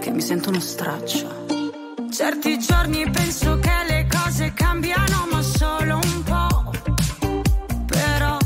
Che 0.00 0.10
mi 0.10 0.20
sento 0.20 0.48
uno 0.48 0.58
straccio. 0.58 1.46
Certi 2.10 2.58
giorni 2.58 3.08
penso 3.10 3.60
che 3.60 3.70
le 3.88 4.08
cose 4.10 4.52
cambiano, 4.54 5.28
ma 5.30 5.40
solo 5.40 6.00
un 6.02 6.22
po'. 6.24 6.72
Però 7.86 8.36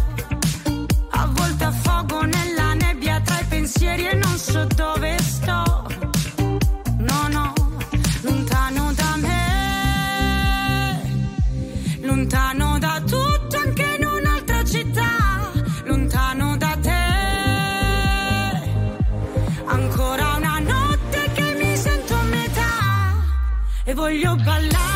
a 1.11 1.27
volte 1.27 1.65
affogo 1.65 2.21
nella 2.21 2.75
nebbia 2.75 3.19
tra 3.23 3.41
i 3.41 3.45
pensieri 3.49 4.09
e 4.09 4.15
non 4.15 4.37
so 4.37 4.67
voglio 24.03 24.35
ballare 24.35 24.92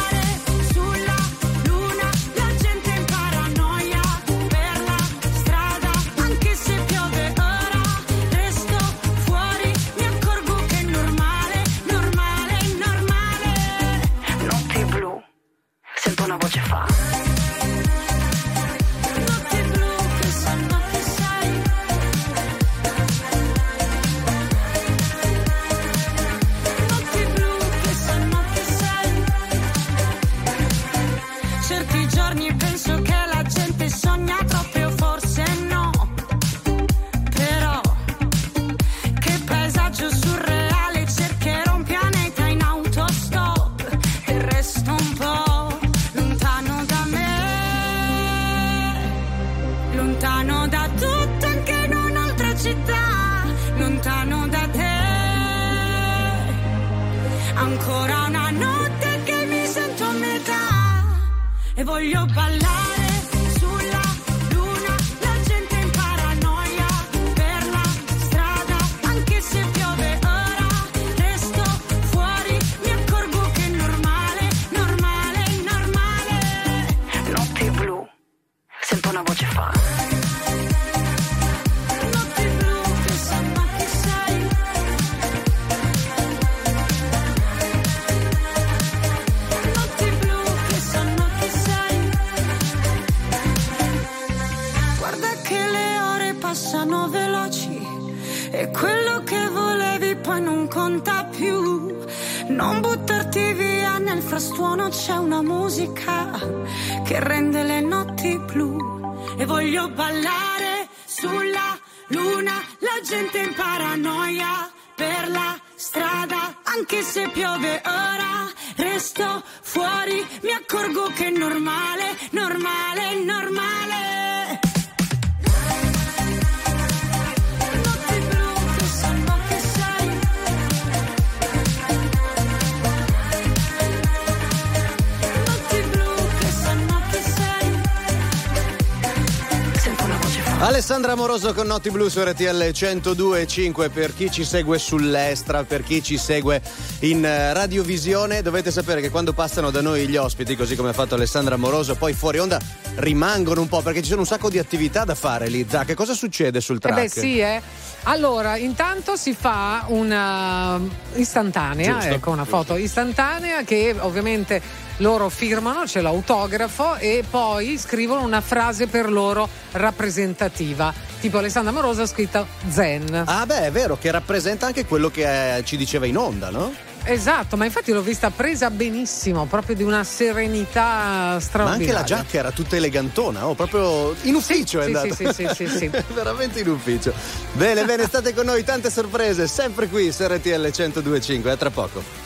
Alessandra 140.96 141.22
Amoroso 141.22 141.52
con 141.52 141.66
Notti 141.66 141.90
Blu 141.90 142.08
su 142.08 142.22
RTL 142.22 142.42
102.5 142.42 143.90
per 143.90 144.14
chi 144.14 144.30
ci 144.30 144.44
segue 144.46 144.78
sull'Estra, 144.78 145.62
per 145.64 145.82
chi 145.82 146.02
ci 146.02 146.16
segue 146.16 146.62
in 147.00 147.22
eh, 147.22 147.52
radiovisione, 147.52 148.40
dovete 148.40 148.70
sapere 148.70 149.02
che 149.02 149.10
quando 149.10 149.34
passano 149.34 149.70
da 149.70 149.82
noi 149.82 150.08
gli 150.08 150.16
ospiti, 150.16 150.56
così 150.56 150.74
come 150.74 150.88
ha 150.88 150.92
fatto 150.94 151.14
Alessandra 151.14 151.56
Amoroso, 151.56 151.96
poi 151.96 152.14
fuori 152.14 152.38
onda 152.38 152.58
rimangono 152.94 153.60
un 153.60 153.68
po' 153.68 153.82
perché 153.82 154.00
ci 154.00 154.08
sono 154.08 154.20
un 154.20 154.26
sacco 154.26 154.48
di 154.48 154.58
attività 154.58 155.04
da 155.04 155.14
fare 155.14 155.48
lì. 155.48 155.66
Zac, 155.68 155.84
che 155.88 155.94
cosa 155.94 156.14
succede 156.14 156.62
sul 156.62 156.76
Eh 156.76 156.80
track? 156.80 156.96
beh 157.02 157.08
sì, 157.08 157.40
eh. 157.40 157.60
Allora, 158.04 158.56
intanto 158.56 159.16
si 159.16 159.34
fa 159.34 159.84
una 159.88 160.80
istantanea, 161.12 161.92
Giusto, 161.92 162.14
ecco, 162.14 162.30
una 162.30 162.46
foto 162.46 162.74
istantanea 162.74 163.64
che 163.64 163.94
ovviamente 163.98 164.62
loro 164.98 165.28
firmano, 165.28 165.82
c'è 165.84 166.00
l'autografo 166.00 166.96
e 166.96 167.24
poi 167.28 167.78
scrivono 167.78 168.22
una 168.22 168.40
frase 168.40 168.86
per 168.86 169.10
loro 169.10 169.48
rappresentativa. 169.72 170.92
Tipo 171.20 171.38
Alessandra 171.38 171.72
Morosa 171.72 172.02
ha 172.02 172.06
scritto 172.06 172.46
Zen. 172.68 173.22
Ah 173.26 173.46
beh, 173.46 173.66
è 173.66 173.70
vero, 173.70 173.96
che 173.98 174.10
rappresenta 174.10 174.66
anche 174.66 174.86
quello 174.86 175.10
che 175.10 175.56
eh, 175.56 175.64
ci 175.64 175.76
diceva 175.76 176.06
in 176.06 176.16
onda, 176.16 176.50
no? 176.50 176.72
Esatto, 177.08 177.56
ma 177.56 177.64
infatti 177.64 177.92
l'ho 177.92 178.02
vista 178.02 178.30
presa 178.30 178.68
benissimo, 178.68 179.44
proprio 179.44 179.76
di 179.76 179.84
una 179.84 180.02
serenità 180.02 180.80
Ma 180.82 181.30
anche 181.34 181.44
straordinaria. 181.44 181.94
la 181.94 182.02
giacca 182.02 182.38
era 182.38 182.50
tutta 182.50 182.74
elegantona, 182.74 183.46
oh, 183.46 183.54
proprio 183.54 184.12
in 184.22 184.34
ufficio 184.34 184.80
è 184.80 184.86
sì, 184.86 184.92
andata. 184.92 185.14
sì, 185.14 185.28
sì, 185.32 185.32
sì, 185.32 185.48
sì, 185.54 185.68
sì. 185.68 185.90
Veramente 186.12 186.60
in 186.60 186.68
ufficio. 186.68 187.12
Bene, 187.52 187.84
bene, 187.84 188.06
state 188.06 188.34
con 188.34 188.46
noi, 188.46 188.64
tante 188.64 188.90
sorprese, 188.90 189.46
sempre 189.46 189.86
qui 189.86 190.10
su 190.10 190.24
RTL 190.24 190.60
1025, 190.60 191.50
a 191.52 191.56
tra 191.56 191.70
poco. 191.70 192.25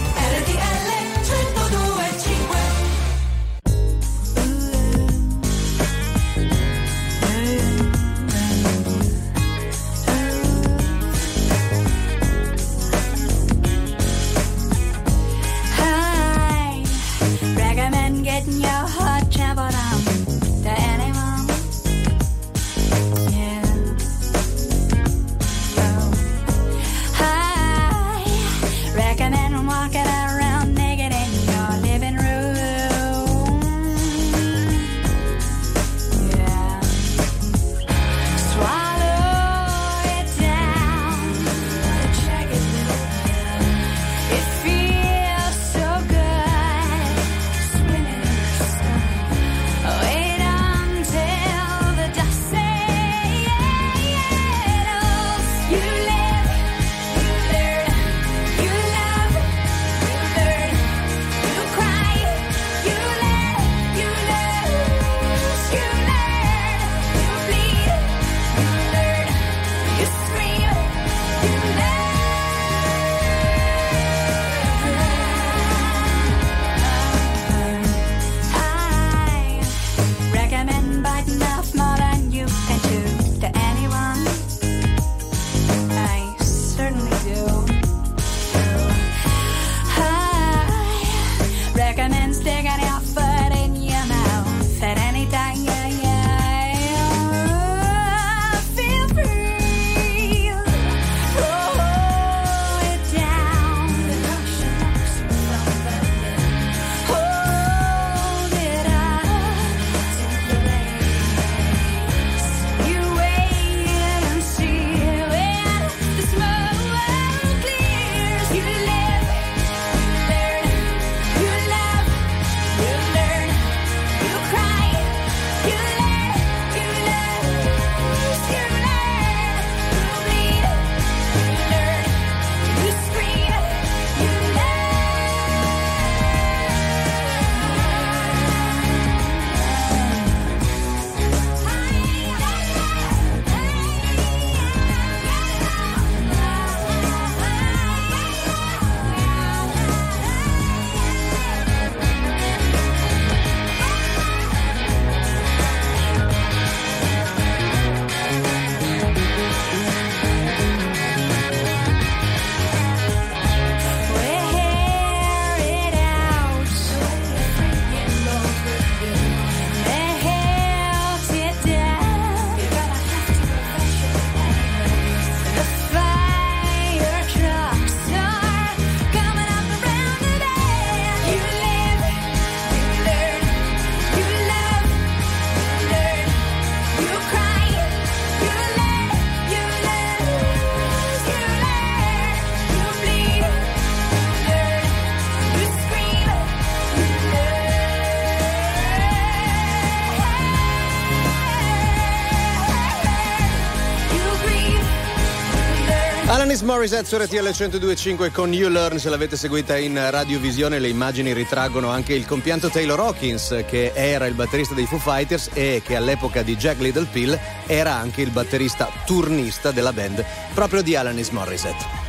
Alanis 206.61 206.63
Morissette 206.63 207.05
su 207.05 207.17
RTL 207.17 207.47
102.5 207.47 208.31
con 208.31 208.53
You 208.53 208.69
Learn, 208.69 208.99
se 208.99 209.09
l'avete 209.09 209.35
seguita 209.35 209.77
in 209.77 209.99
radiovisione 210.11 210.79
le 210.79 210.89
immagini 210.89 211.33
ritraggono 211.33 211.89
anche 211.89 212.13
il 212.13 212.25
compianto 212.25 212.69
Taylor 212.69 212.99
Hawkins 212.99 213.63
che 213.67 213.91
era 213.95 214.27
il 214.27 214.35
batterista 214.35 214.75
dei 214.75 214.85
Foo 214.85 214.99
Fighters 214.99 215.49
e 215.53 215.81
che 215.83 215.95
all'epoca 215.95 216.43
di 216.43 216.55
Jack 216.55 216.79
Little 216.79 217.07
Pill 217.11 217.39
era 217.65 217.93
anche 217.93 218.21
il 218.21 218.31
batterista 218.31 218.89
turnista 219.05 219.71
della 219.71 219.93
band 219.93 220.23
proprio 220.53 220.81
di 220.81 220.95
Alanis 220.95 221.29
Morissette. 221.29 222.00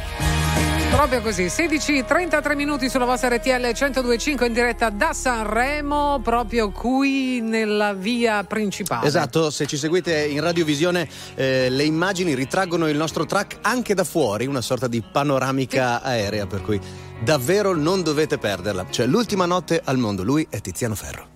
Proprio 0.93 1.22
così, 1.22 1.47
16:33 1.47 2.55
minuti 2.55 2.90
sulla 2.90 3.07
vostra 3.07 3.34
RTL 3.34 3.62
1025 3.62 4.47
in 4.47 4.53
diretta 4.53 4.90
da 4.90 5.14
Sanremo, 5.14 6.20
proprio 6.22 6.70
qui 6.70 7.40
nella 7.40 7.95
via 7.95 8.45
principale. 8.45 9.07
Esatto, 9.07 9.51
se 9.51 9.66
ci 9.66 9.78
seguite 9.78 10.26
in 10.26 10.43
radiovisione 10.43 11.09
eh, 11.34 11.68
le 11.70 11.84
immagini 11.84 12.34
ritraggono 12.34 12.88
il 12.88 12.97
nostro 12.99 13.24
track 13.24 13.57
anche 13.62 13.95
da 13.95 14.05
fuori, 14.05 14.47
una 14.47 14.61
sorta 14.61 14.86
di 14.86 15.03
panoramica 15.03 16.03
aerea, 16.03 16.47
per 16.47 16.61
cui 16.61 16.78
davvero 17.24 17.74
non 17.74 18.03
dovete 18.03 18.36
perderla. 18.36 18.84
Cioè 18.88 19.07
l'ultima 19.07 19.47
notte 19.47 19.80
al 19.82 19.97
mondo, 19.97 20.22
lui 20.22 20.47
è 20.51 20.61
Tiziano 20.61 20.95
Ferro. 20.95 21.26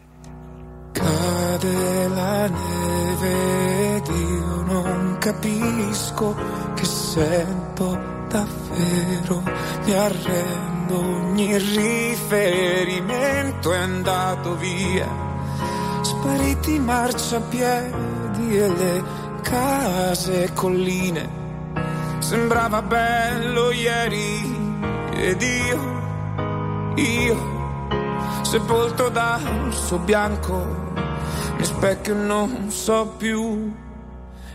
Cade 0.92 2.09
la 2.09 2.46
neve 2.46 3.96
ed 3.96 4.07
io 4.07 4.62
non 4.66 5.16
capisco 5.18 6.36
che 6.74 6.84
sento 6.84 8.15
davvero, 8.29 9.43
mi 9.85 9.93
arrendo, 9.93 10.99
ogni 10.99 11.59
riferimento 11.59 13.72
è 13.72 13.79
andato 13.79 14.57
via, 14.57 15.09
spariti 16.03 16.74
i 16.74 16.79
marciapiedi 16.79 18.59
e 18.59 18.68
le 18.68 19.03
case 19.43 20.45
e 20.45 20.53
colline, 20.53 21.29
sembrava 22.18 22.83
bello 22.83 23.70
ieri 23.70 24.55
ed 25.14 25.43
io, 25.43 25.95
io 26.97 27.55
sepolto 28.43 29.09
dal 29.09 29.72
suo 29.72 29.99
bianco, 29.99 30.93
mi 31.57 31.64
specchio 31.64 32.14
non 32.14 32.70
so 32.70 33.14
più 33.16 33.72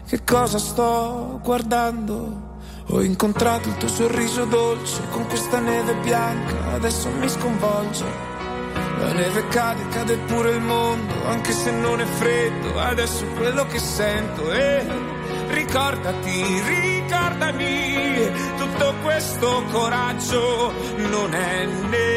che 0.08 0.24
cosa 0.24 0.58
sto 0.58 1.40
guardando. 1.42 2.50
Ho 2.94 3.02
incontrato 3.02 3.70
il 3.70 3.78
tuo 3.78 3.88
sorriso 3.88 4.44
dolce 4.44 5.02
con 5.12 5.26
questa 5.28 5.60
neve 5.60 5.96
bianca, 6.02 6.74
adesso 6.74 7.10
mi 7.10 7.30
sconvolge. 7.30 8.04
La 9.00 9.14
neve 9.14 9.48
cade, 9.48 9.88
cade 9.88 10.18
pure 10.18 10.52
il 10.52 10.60
mondo, 10.60 11.26
anche 11.26 11.54
se 11.54 11.72
non 11.72 12.02
è 12.02 12.06
freddo, 12.06 12.78
adesso 12.78 13.24
è 13.24 13.34
quello 13.36 13.66
che 13.68 13.80
sento. 13.80 14.52
E 14.52 14.86
ricordati, 15.52 16.44
ricordami, 16.68 18.30
tutto 18.58 18.94
questo 19.04 19.64
coraggio 19.72 20.74
non 20.98 21.34
è 21.34 21.66
neve, 21.66 22.10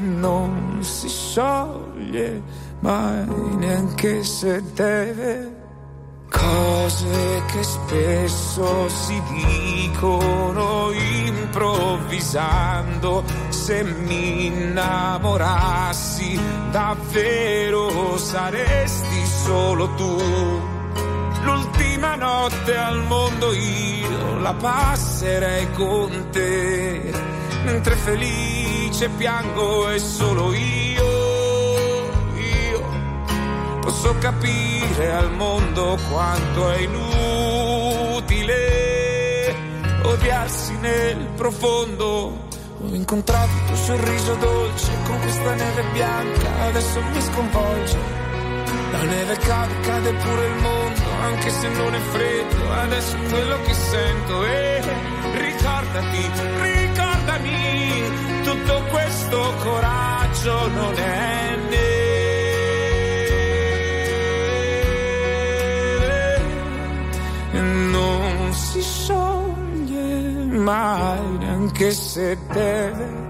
non 0.00 0.78
si 0.80 1.08
scioglie 1.08 2.63
mai 2.84 3.24
neanche 3.56 4.22
se 4.22 4.62
deve. 4.74 5.62
Cose 6.30 7.42
che 7.50 7.62
spesso 7.62 8.86
si 8.88 9.20
dicono 9.28 10.90
improvvisando, 10.92 13.24
se 13.48 13.82
mi 13.84 14.46
innamorassi 14.46 16.38
davvero 16.70 18.18
saresti 18.18 19.24
solo 19.24 19.88
tu. 19.94 20.20
L'ultima 21.42 22.16
notte 22.16 22.76
al 22.76 23.02
mondo 23.04 23.54
io 23.54 24.38
la 24.40 24.52
passerei 24.54 25.70
con 25.72 26.26
te, 26.30 27.12
mentre 27.64 27.96
felice 27.96 29.08
piango 29.10 29.88
e 29.88 29.98
solo 29.98 30.52
io 30.52 31.03
posso 34.04 34.18
capire 34.18 35.12
al 35.12 35.32
mondo 35.32 35.98
quanto 36.10 36.70
è 36.72 36.76
inutile 36.80 38.42
odiarsi 40.02 40.76
nel 40.76 41.16
profondo. 41.34 42.42
Ho 42.82 42.94
incontrato 42.94 43.48
il 43.48 43.64
tuo 43.64 43.76
sorriso 43.76 44.34
dolce 44.34 44.92
con 45.06 45.18
questa 45.20 45.54
neve 45.54 45.84
bianca, 45.92 46.64
adesso 46.66 47.00
mi 47.00 47.20
sconvolge. 47.22 47.96
La 48.92 49.02
neve 49.04 49.38
cade, 49.38 49.80
cade 49.80 50.12
pure 50.12 50.46
il 50.48 50.56
mondo, 50.56 51.00
anche 51.22 51.48
se 51.48 51.68
non 51.68 51.94
è 51.94 51.98
freddo, 51.98 52.72
adesso 52.72 53.16
è 53.16 53.20
quello 53.30 53.58
che 53.62 53.72
sento. 53.72 54.44
E 54.44 54.82
ricordati, 55.32 56.30
ricordami, 56.60 58.02
tutto 58.42 58.82
questo 58.90 59.54
coraggio 59.62 60.68
non 60.68 60.94
è 60.94 61.34
neve. 67.60 67.90
non 67.90 68.52
si 68.52 68.82
scioglie 68.82 70.44
mai 70.58 71.38
neanche 71.38 71.90
se 71.92 72.38
deve. 72.52 73.22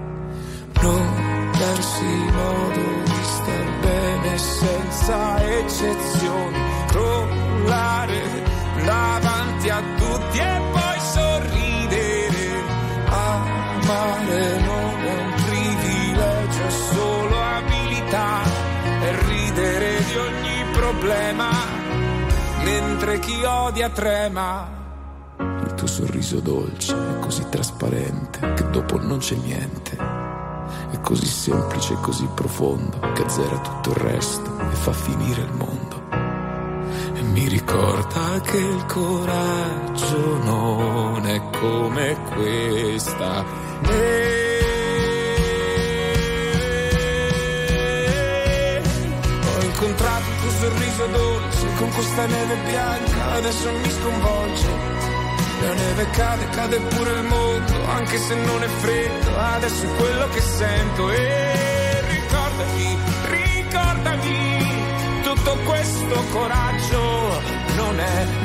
Non 0.81 1.51
darsi 1.57 2.05
modo 2.05 3.03
di 3.03 3.23
star 3.23 3.79
bene 3.81 4.37
senza 4.37 5.57
eccezioni, 5.57 6.59
crollare 6.87 8.21
davanti 8.85 9.69
a 9.69 9.81
tutti 9.97 10.37
e 10.37 10.61
poi 10.71 10.99
sorridere. 11.13 12.63
Amare 13.07 14.64
mentre 23.05 23.19
chi 23.19 23.43
odia 23.43 23.89
trema. 23.89 24.67
Il 25.37 25.73
tuo 25.75 25.87
sorriso 25.87 26.39
dolce 26.39 26.93
è 26.93 27.19
così 27.19 27.47
trasparente 27.49 28.53
che 28.53 28.69
dopo 28.71 28.97
non 28.99 29.19
c'è 29.19 29.35
niente. 29.35 29.95
È 30.91 30.99
così 31.01 31.27
semplice 31.27 31.93
e 31.93 31.97
così 32.01 32.27
profondo 32.33 32.99
che 33.13 33.23
azzera 33.23 33.59
tutto 33.59 33.91
il 33.91 33.95
resto 33.97 34.59
e 34.59 34.75
fa 34.75 34.91
finire 34.91 35.41
il 35.41 35.51
mondo. 35.53 36.03
E 37.13 37.21
mi 37.21 37.47
ricorda 37.47 38.41
che 38.41 38.57
il 38.57 38.85
coraggio 38.85 40.43
non 40.43 41.27
è 41.27 41.41
come 41.59 42.17
questa. 42.33 43.45
Ho 49.47 49.61
incontrato 49.63 50.29
il 50.29 50.39
tuo 50.41 50.49
sorriso 50.49 51.05
dolce 51.07 51.64
con 51.77 51.89
questa 51.91 52.25
neve 52.25 52.55
bianca, 52.65 53.31
adesso 53.33 53.71
mi 53.71 53.89
sconvolge. 53.89 54.67
La 55.61 55.73
neve 55.73 56.09
cade, 56.11 56.49
cade 56.49 56.79
pure 56.79 57.11
il 57.11 57.23
mondo, 57.23 57.85
anche 57.87 58.17
se 58.17 58.35
non 58.35 58.63
è 58.63 58.67
freddo, 58.67 59.37
adesso 59.37 59.83
è 59.85 59.95
quello 59.95 60.27
che 60.29 60.41
sento. 60.41 61.11
E 61.11 62.01
ricordati, 62.09 62.97
ricordami, 63.29 64.67
tutto 65.23 65.57
questo 65.65 66.23
coraggio 66.31 67.41
non 67.75 67.99
è 67.99 68.43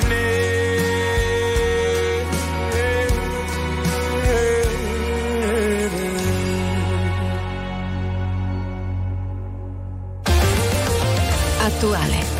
Attuale, 11.63 12.19
pop, 12.19 12.40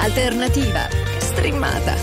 alternativa, 0.00 0.88
streamata, 1.18 1.94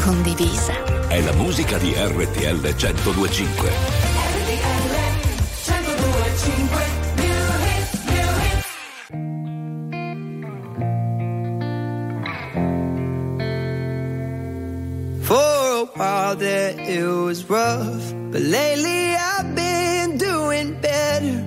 condivisa. 0.00 0.74
È 1.08 1.20
la 1.22 1.32
musica 1.32 1.78
di 1.78 1.94
RTL 1.96 2.60
1025. 2.60 3.70
For 15.22 15.34
a 15.34 15.84
while 15.96 16.36
there 16.36 16.78
it 16.78 17.04
was 17.04 17.42
rough, 17.48 18.14
but 18.30 18.42
lately 18.42 19.14
I've 19.14 19.54
been 19.54 20.18
doing 20.18 20.78
better 20.80 21.42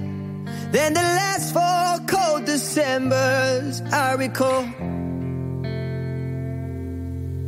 than 0.71 0.93
the 0.93 1.01
last 1.01 1.53
four 1.53 1.99
cold 2.07 2.45
Decembers 2.45 3.81
I 3.93 4.15
recall. 4.15 4.78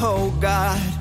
oh 0.00 0.30
God. 0.40 0.95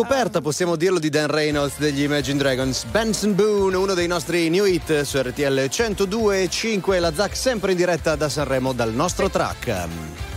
Scoperta, 0.00 0.40
possiamo 0.40 0.76
dirlo, 0.76 0.98
di 0.98 1.10
Dan 1.10 1.26
Reynolds 1.26 1.76
degli 1.76 2.02
Imagine 2.04 2.38
Dragons. 2.38 2.84
Benson 2.84 3.34
Boone, 3.34 3.76
uno 3.76 3.92
dei 3.92 4.06
nostri 4.06 4.48
new 4.48 4.64
hit 4.64 5.02
su 5.02 5.20
RTL 5.20 5.42
102.5. 5.42 6.98
La 6.98 7.12
Zac 7.12 7.36
sempre 7.36 7.72
in 7.72 7.76
diretta 7.76 8.16
da 8.16 8.30
Sanremo 8.30 8.72
dal 8.72 8.94
nostro 8.94 9.28
track. 9.28 10.29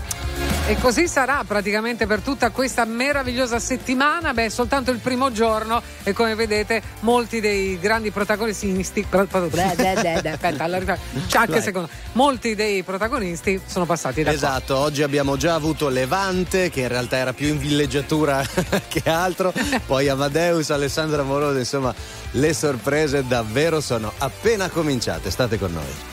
E 0.65 0.77
così 0.77 1.09
sarà 1.09 1.43
praticamente 1.45 2.07
per 2.07 2.21
tutta 2.21 2.49
questa 2.51 2.85
meravigliosa 2.85 3.59
settimana. 3.59 4.33
Beh, 4.33 4.49
soltanto 4.49 4.91
il 4.91 4.99
primo 4.99 5.29
giorno 5.29 5.81
e 6.03 6.13
come 6.13 6.35
vedete 6.35 6.81
molti 7.01 7.41
dei 7.41 7.77
grandi 7.81 8.11
protagonisti 8.11 8.71
aspetta, 10.31 10.63
allora, 10.63 10.97
c'è 11.27 11.37
anche 11.37 11.51
Vai. 11.51 11.61
secondo 11.61 11.89
molti 12.13 12.55
dei 12.55 12.81
protagonisti 12.83 13.59
sono 13.65 13.85
passati 13.85 14.23
da 14.23 14.29
qua. 14.29 14.37
Esatto, 14.37 14.77
oggi 14.77 15.03
abbiamo 15.03 15.35
già 15.35 15.53
avuto 15.53 15.89
Levante, 15.89 16.69
che 16.69 16.79
in 16.79 16.87
realtà 16.87 17.17
era 17.17 17.33
più 17.33 17.47
in 17.47 17.57
villeggiatura 17.57 18.41
che 18.87 19.03
altro, 19.09 19.51
poi 19.85 20.07
Amadeus, 20.07 20.69
Alessandra 20.69 21.23
Moroso, 21.23 21.57
insomma, 21.57 21.93
le 22.31 22.53
sorprese 22.53 23.27
davvero 23.27 23.81
sono 23.81 24.13
appena 24.17 24.69
cominciate. 24.69 25.29
State 25.29 25.59
con 25.59 25.73
noi. 25.73 26.12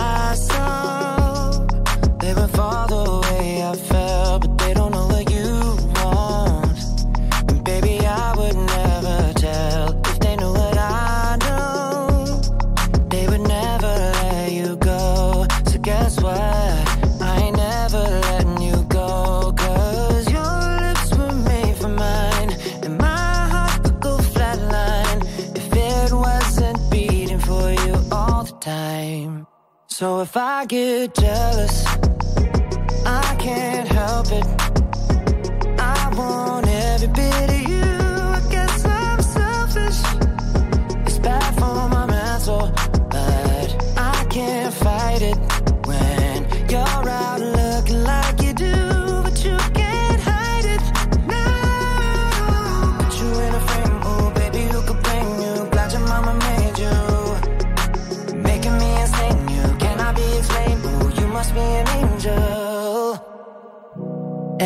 So 30.01 30.21
if 30.21 30.35
I 30.35 30.65
get 30.65 31.13
jealous, 31.13 31.80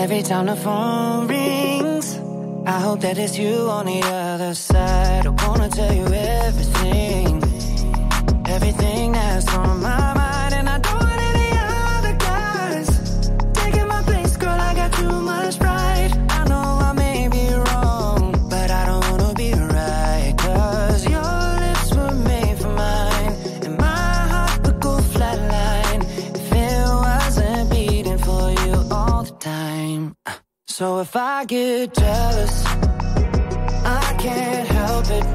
Every 0.05 0.21
time 0.21 0.45
the 0.45 0.55
phone 0.55 1.27
rings, 1.27 2.19
I 2.67 2.79
hope 2.79 2.99
that 2.99 3.17
it's 3.17 3.39
you 3.39 3.55
on 3.71 3.87
the 3.87 4.01
other 4.03 4.53
side. 4.53 5.25
I 5.25 5.29
wanna 5.47 5.67
tell 5.67 5.91
you 5.95 6.05
everything, 6.05 6.74
Get 31.47 31.93
jealous. 31.93 32.65
I 32.65 34.15
can't 34.17 34.67
help 34.67 35.05
it. 35.11 35.34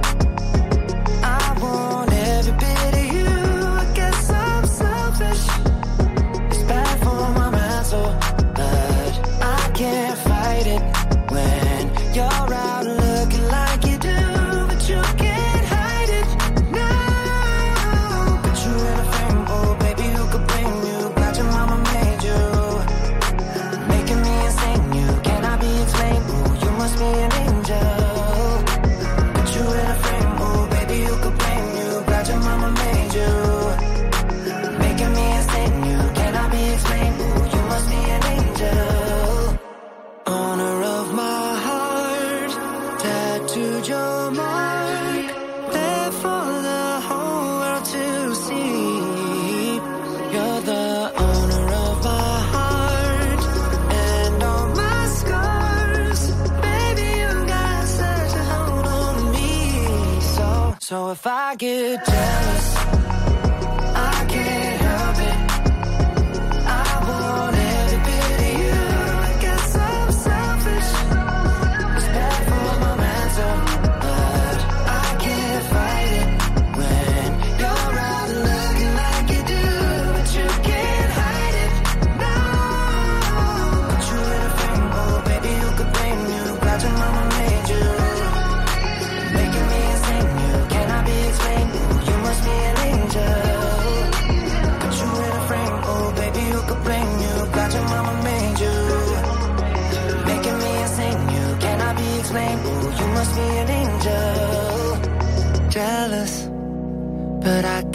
So 60.91 61.11
if 61.13 61.25
I 61.25 61.55
get 61.55 62.05
jealous 62.05 63.00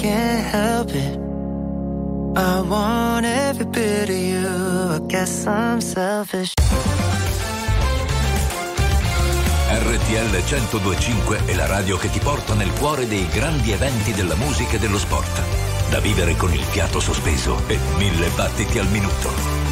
can't 0.05 0.45
help 0.53 0.89
it. 0.93 1.17
I 2.37 2.61
want 2.61 3.25
every 3.25 3.65
bit 3.65 4.09
of 4.09 4.15
you. 4.15 4.47
I 4.95 4.99
guess 5.07 5.45
I'm 5.47 5.81
selfish. 5.81 6.53
RTL 9.67 10.29
1025 10.29 11.45
è 11.45 11.55
la 11.55 11.65
radio 11.65 11.97
che 11.97 12.09
ti 12.09 12.19
porta 12.19 12.53
nel 12.53 12.71
cuore 12.73 13.07
dei 13.07 13.27
grandi 13.27 13.71
eventi 13.71 14.13
della 14.13 14.35
musica 14.35 14.75
e 14.75 14.79
dello 14.79 14.99
sport. 14.99 15.41
Da 15.89 15.99
vivere 15.99 16.35
con 16.35 16.53
il 16.53 16.63
fiato 16.63 16.99
sospeso 16.99 17.57
e 17.67 17.77
mille 17.97 18.29
battiti 18.35 18.79
al 18.79 18.87
minuto. 18.87 19.64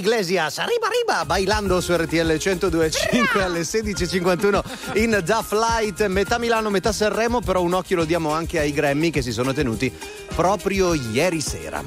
Iglesias, 0.00 0.56
arriba 0.56 0.86
arriba, 0.86 1.26
bailando 1.26 1.78
su 1.82 1.94
RTL 1.94 2.16
102.5 2.16 3.40
alle 3.42 3.60
16.51 3.60 4.62
in 4.94 5.20
Da 5.22 5.42
Flight, 5.42 6.06
metà 6.06 6.38
Milano, 6.38 6.70
metà 6.70 6.90
Sanremo, 6.90 7.40
però 7.40 7.60
un 7.60 7.74
occhio 7.74 7.96
lo 7.96 8.04
diamo 8.06 8.32
anche 8.32 8.58
ai 8.58 8.72
Grammy 8.72 9.10
che 9.10 9.20
si 9.20 9.30
sono 9.30 9.52
tenuti 9.52 9.92
proprio 10.34 10.94
ieri 10.94 11.42
sera. 11.42 11.84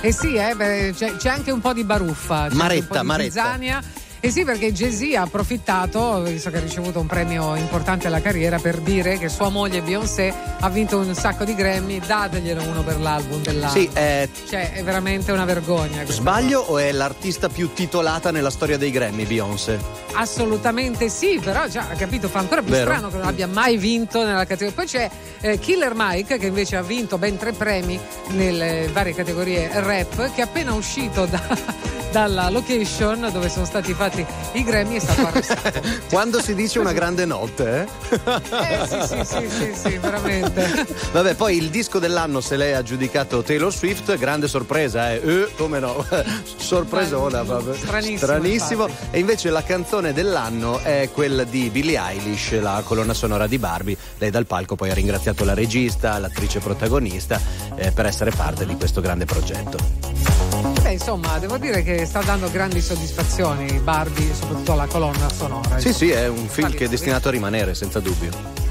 Eh 0.00 0.12
sì, 0.12 0.34
eh, 0.34 0.54
beh, 0.54 0.94
c'è, 0.96 1.16
c'è 1.16 1.28
anche 1.28 1.50
un 1.50 1.60
po' 1.60 1.72
di 1.72 1.82
baruffa. 1.82 2.46
c'è 2.48 2.54
Maretta, 2.54 3.00
di 3.00 3.06
Maretta. 3.06 3.32
zizzania. 3.32 3.82
Eh 4.20 4.30
sì, 4.30 4.44
perché 4.44 4.72
Jay-Z 4.72 5.16
ha 5.16 5.22
approfittato, 5.22 6.22
visto 6.22 6.50
che 6.50 6.58
ha 6.58 6.60
ricevuto 6.60 7.00
un 7.00 7.08
premio 7.08 7.56
importante 7.56 8.06
alla 8.06 8.20
carriera, 8.20 8.60
per 8.60 8.78
dire 8.78 9.18
che 9.18 9.28
sua 9.28 9.48
moglie 9.48 9.82
Beyoncé 9.82 10.32
ha 10.64 10.68
vinto 10.68 10.96
un 10.98 11.12
sacco 11.14 11.42
di 11.44 11.56
Grammy, 11.56 11.98
dateglielo 11.98 12.62
uno 12.62 12.82
per 12.84 13.00
l'album 13.00 13.42
dell'anno. 13.42 13.72
Sì, 13.72 13.90
eh, 13.92 14.28
Cioè, 14.48 14.72
è 14.74 14.84
veramente 14.84 15.32
una 15.32 15.44
vergogna. 15.44 16.04
sbaglio 16.06 16.60
o 16.60 16.78
è 16.78 16.92
l'artista 16.92 17.48
più 17.48 17.72
titolata 17.72 18.30
nella 18.30 18.50
storia 18.50 18.78
dei 18.78 18.92
Grammy, 18.92 19.24
Beyoncé? 19.26 19.78
Assolutamente 20.12 21.08
sì, 21.08 21.40
però 21.42 21.66
già 21.66 21.86
ha 21.90 21.94
capito, 21.96 22.28
fa 22.28 22.38
ancora 22.38 22.62
più 22.62 22.70
Vero. 22.70 22.90
strano 22.90 23.08
che 23.08 23.16
non 23.16 23.26
abbia 23.26 23.48
mai 23.48 23.76
vinto 23.76 24.24
nella 24.24 24.44
categoria. 24.46 24.72
Poi 24.72 24.86
c'è 24.86 25.10
eh, 25.40 25.58
Killer 25.58 25.94
Mike 25.96 26.38
che 26.38 26.46
invece 26.46 26.76
ha 26.76 26.82
vinto 26.82 27.18
ben 27.18 27.36
tre 27.36 27.52
premi 27.52 27.98
nelle 28.28 28.88
varie 28.92 29.14
categorie 29.14 29.68
rap, 29.80 30.32
che 30.32 30.42
è 30.42 30.44
appena 30.44 30.74
uscito 30.74 31.26
da- 31.26 31.80
dalla 32.12 32.50
location 32.50 33.30
dove 33.32 33.48
sono 33.48 33.64
stati 33.64 33.94
fatti 33.94 34.24
i 34.52 34.62
Grammy 34.62 34.96
è 34.96 35.00
stato 35.00 35.26
arrestato. 35.26 35.80
Quando 36.10 36.40
si 36.42 36.54
dice 36.54 36.78
una 36.78 36.92
grande 36.92 37.24
notte, 37.24 37.86
eh? 38.10 38.20
Eh 38.50 38.86
sì, 38.86 39.00
sì, 39.06 39.24
sì, 39.24 39.48
sì, 39.48 39.72
sì, 39.74 39.98
Vabbè, 41.12 41.34
poi 41.34 41.56
il 41.56 41.70
disco 41.70 41.98
dell'anno 41.98 42.40
se 42.40 42.56
lei 42.56 42.74
ha 42.74 42.82
giudicato 42.82 43.42
Taylor 43.42 43.72
Swift, 43.72 44.16
grande 44.16 44.48
sorpresa, 44.48 45.12
eh? 45.12 45.20
Eh, 45.24 45.48
come 45.56 45.78
no? 45.78 46.04
Sorpresona, 46.56 47.42
proprio. 47.42 47.74
Stranissimo, 47.74 48.18
Stranissimo. 48.18 48.88
E 49.10 49.18
invece 49.18 49.50
la 49.50 49.62
canzone 49.62 50.12
dell'anno 50.12 50.78
è 50.80 51.08
quella 51.12 51.44
di 51.44 51.70
Billie 51.70 51.98
Eilish, 51.98 52.60
la 52.60 52.82
colonna 52.84 53.14
sonora 53.14 53.46
di 53.46 53.58
Barbie. 53.58 53.96
Lei 54.18 54.30
dal 54.30 54.46
palco 54.46 54.74
poi 54.76 54.90
ha 54.90 54.94
ringraziato 54.94 55.44
la 55.44 55.54
regista, 55.54 56.18
l'attrice 56.18 56.60
protagonista 56.60 57.40
eh, 57.76 57.90
per 57.92 58.06
essere 58.06 58.30
parte 58.30 58.66
di 58.66 58.76
questo 58.76 59.00
grande 59.00 59.24
progetto. 59.24 59.78
Beh, 60.82 60.92
insomma, 60.92 61.38
devo 61.38 61.58
dire 61.58 61.82
che 61.82 62.04
sta 62.04 62.20
dando 62.22 62.50
grandi 62.50 62.80
soddisfazioni 62.80 63.80
Barbie, 63.80 64.32
soprattutto 64.34 64.74
la 64.74 64.86
colonna 64.86 65.28
sonora. 65.30 65.78
Sì, 65.78 65.88
insomma. 65.88 66.10
sì, 66.10 66.10
è 66.10 66.28
un 66.28 66.48
film 66.48 66.66
Vale 66.66 66.78
che 66.78 66.84
è 66.84 66.88
destinato 66.88 67.28
a 67.28 67.30
rimanere, 67.30 67.74
senza 67.74 68.00
dubbio. 68.00 68.61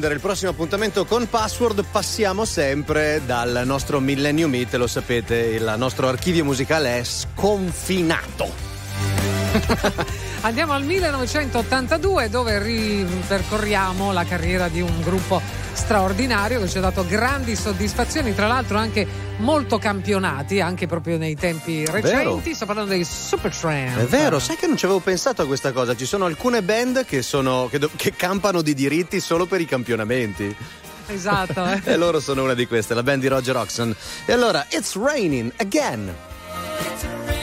Nell'attendere 0.00 0.14
il 0.14 0.20
prossimo 0.20 0.50
appuntamento 0.50 1.04
con 1.04 1.28
Password 1.28 1.84
passiamo 1.90 2.44
sempre 2.44 3.20
dal 3.26 3.62
nostro 3.64 4.00
Millennium 4.00 4.50
Meet, 4.50 4.74
lo 4.74 4.86
sapete, 4.86 5.36
il 5.36 5.74
nostro 5.76 6.08
archivio 6.08 6.44
musicale 6.44 6.98
è 6.98 7.04
sconfinato. 7.04 8.69
Andiamo 10.42 10.72
al 10.72 10.84
1982 10.84 12.28
dove 12.28 12.62
ripercorriamo 12.62 14.12
la 14.12 14.24
carriera 14.24 14.68
di 14.68 14.80
un 14.80 15.02
gruppo 15.02 15.40
straordinario 15.72 16.60
che 16.60 16.68
ci 16.68 16.78
ha 16.78 16.80
dato 16.80 17.04
grandi 17.06 17.56
soddisfazioni, 17.56 18.34
tra 18.34 18.46
l'altro 18.46 18.78
anche 18.78 19.06
molto 19.38 19.78
campionati, 19.78 20.60
anche 20.60 20.86
proprio 20.86 21.18
nei 21.18 21.34
tempi 21.34 21.84
recenti. 21.86 22.54
Sto 22.54 22.66
parlando 22.66 22.90
dei 22.92 23.04
Supertramp. 23.04 23.98
È 23.98 24.04
vero, 24.04 24.38
sai 24.38 24.56
che 24.56 24.66
non 24.66 24.76
ci 24.76 24.84
avevo 24.84 25.00
pensato 25.00 25.42
a 25.42 25.46
questa 25.46 25.72
cosa. 25.72 25.96
Ci 25.96 26.06
sono 26.06 26.26
alcune 26.26 26.62
band 26.62 27.04
che, 27.04 27.22
sono, 27.22 27.68
che, 27.70 27.78
do- 27.78 27.90
che 27.96 28.14
campano 28.14 28.62
di 28.62 28.74
diritti 28.74 29.20
solo 29.20 29.46
per 29.46 29.60
i 29.60 29.66
campionamenti. 29.66 30.54
Esatto. 31.06 31.64
Eh. 31.64 31.80
e 31.92 31.96
loro 31.96 32.20
sono 32.20 32.44
una 32.44 32.54
di 32.54 32.66
queste, 32.66 32.94
la 32.94 33.02
band 33.02 33.20
di 33.20 33.28
Roger 33.28 33.56
Oxon. 33.56 33.94
E 34.26 34.32
allora, 34.32 34.66
It's 34.70 34.94
Raining 34.96 35.52
Again. 35.56 36.14
It's 36.80 37.04
raining 37.26 37.39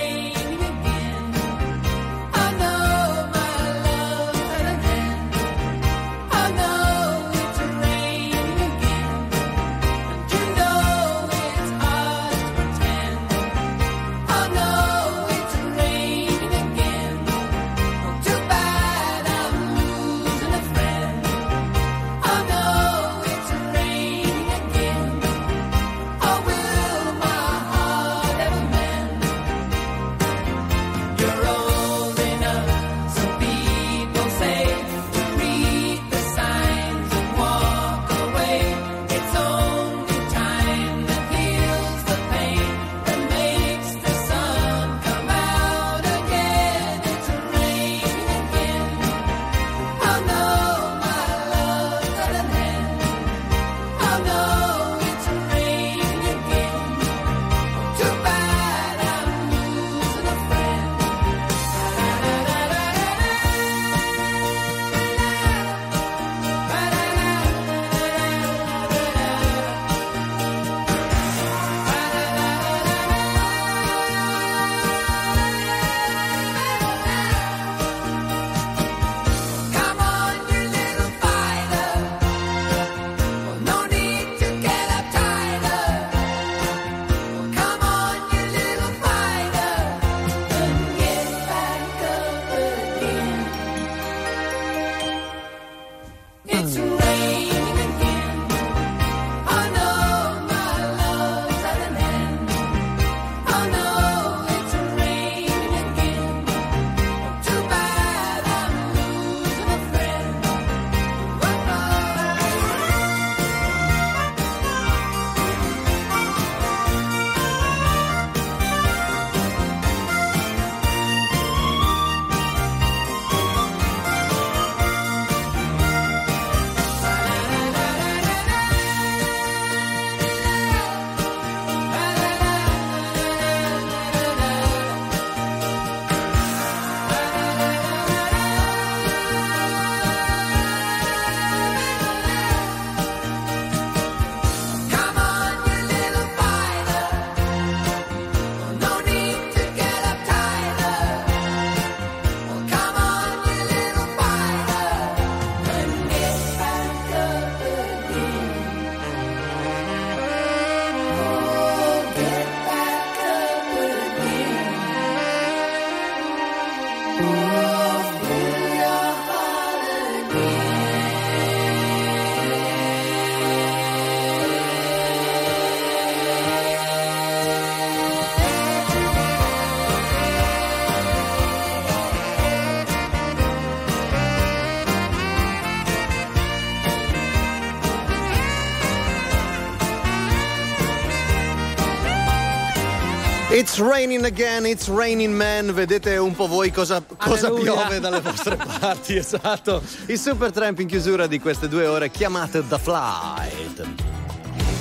again, 194.25 194.65
it's 194.65 194.87
raining 194.87 195.35
man. 195.35 195.73
Vedete 195.73 196.17
un 196.17 196.33
po' 196.33 196.47
voi 196.47 196.71
cosa, 196.71 197.03
cosa 197.17 197.51
piove 197.51 197.99
dalle 197.99 198.21
vostre 198.21 198.55
parti, 198.79 199.15
esatto. 199.17 199.81
Il 200.07 200.17
super 200.17 200.51
tramp 200.51 200.79
in 200.79 200.87
chiusura 200.87 201.27
di 201.27 201.39
queste 201.39 201.67
due 201.67 201.85
ore 201.85 202.09
chiamate 202.09 202.65
The 202.67 202.79
Flight. 202.79 204.15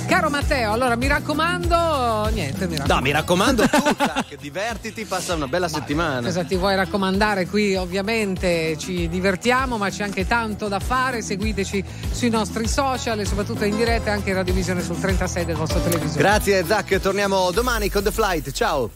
Caro 0.07 0.29
Matteo, 0.29 0.71
allora 0.71 0.95
mi 0.95 1.07
raccomando, 1.07 2.29
niente, 2.31 2.65
mi 2.65 2.77
raccomando. 2.77 2.93
No, 2.93 3.01
mi 3.01 3.11
raccomando 3.11 3.67
tu, 3.67 3.77
Jack, 3.97 4.37
divertiti, 4.39 5.03
passa 5.03 5.33
una 5.33 5.49
bella 5.49 5.67
settimana. 5.67 6.21
Cosa 6.21 6.45
ti 6.45 6.55
vuoi 6.55 6.77
raccomandare 6.77 7.45
qui? 7.45 7.75
Ovviamente 7.75 8.77
ci 8.77 9.09
divertiamo, 9.09 9.77
ma 9.77 9.89
c'è 9.89 10.03
anche 10.03 10.25
tanto 10.25 10.69
da 10.69 10.79
fare. 10.79 11.21
Seguiteci 11.21 11.83
sui 12.17 12.29
nostri 12.29 12.67
social 12.67 13.19
e 13.19 13.25
soprattutto 13.25 13.63
in 13.63 13.77
diretta 13.77 14.11
anche 14.11 14.29
in 14.29 14.35
radiovisione 14.35 14.81
sul 14.81 14.99
36 14.99 15.45
del 15.45 15.55
vostro 15.55 15.79
televisore. 15.79 16.17
Grazie 16.17 16.65
Zac, 16.65 16.99
torniamo 16.99 17.51
domani 17.51 17.91
con 17.91 18.01
The 18.01 18.11
Flight. 18.11 18.51
Ciao. 18.51 18.89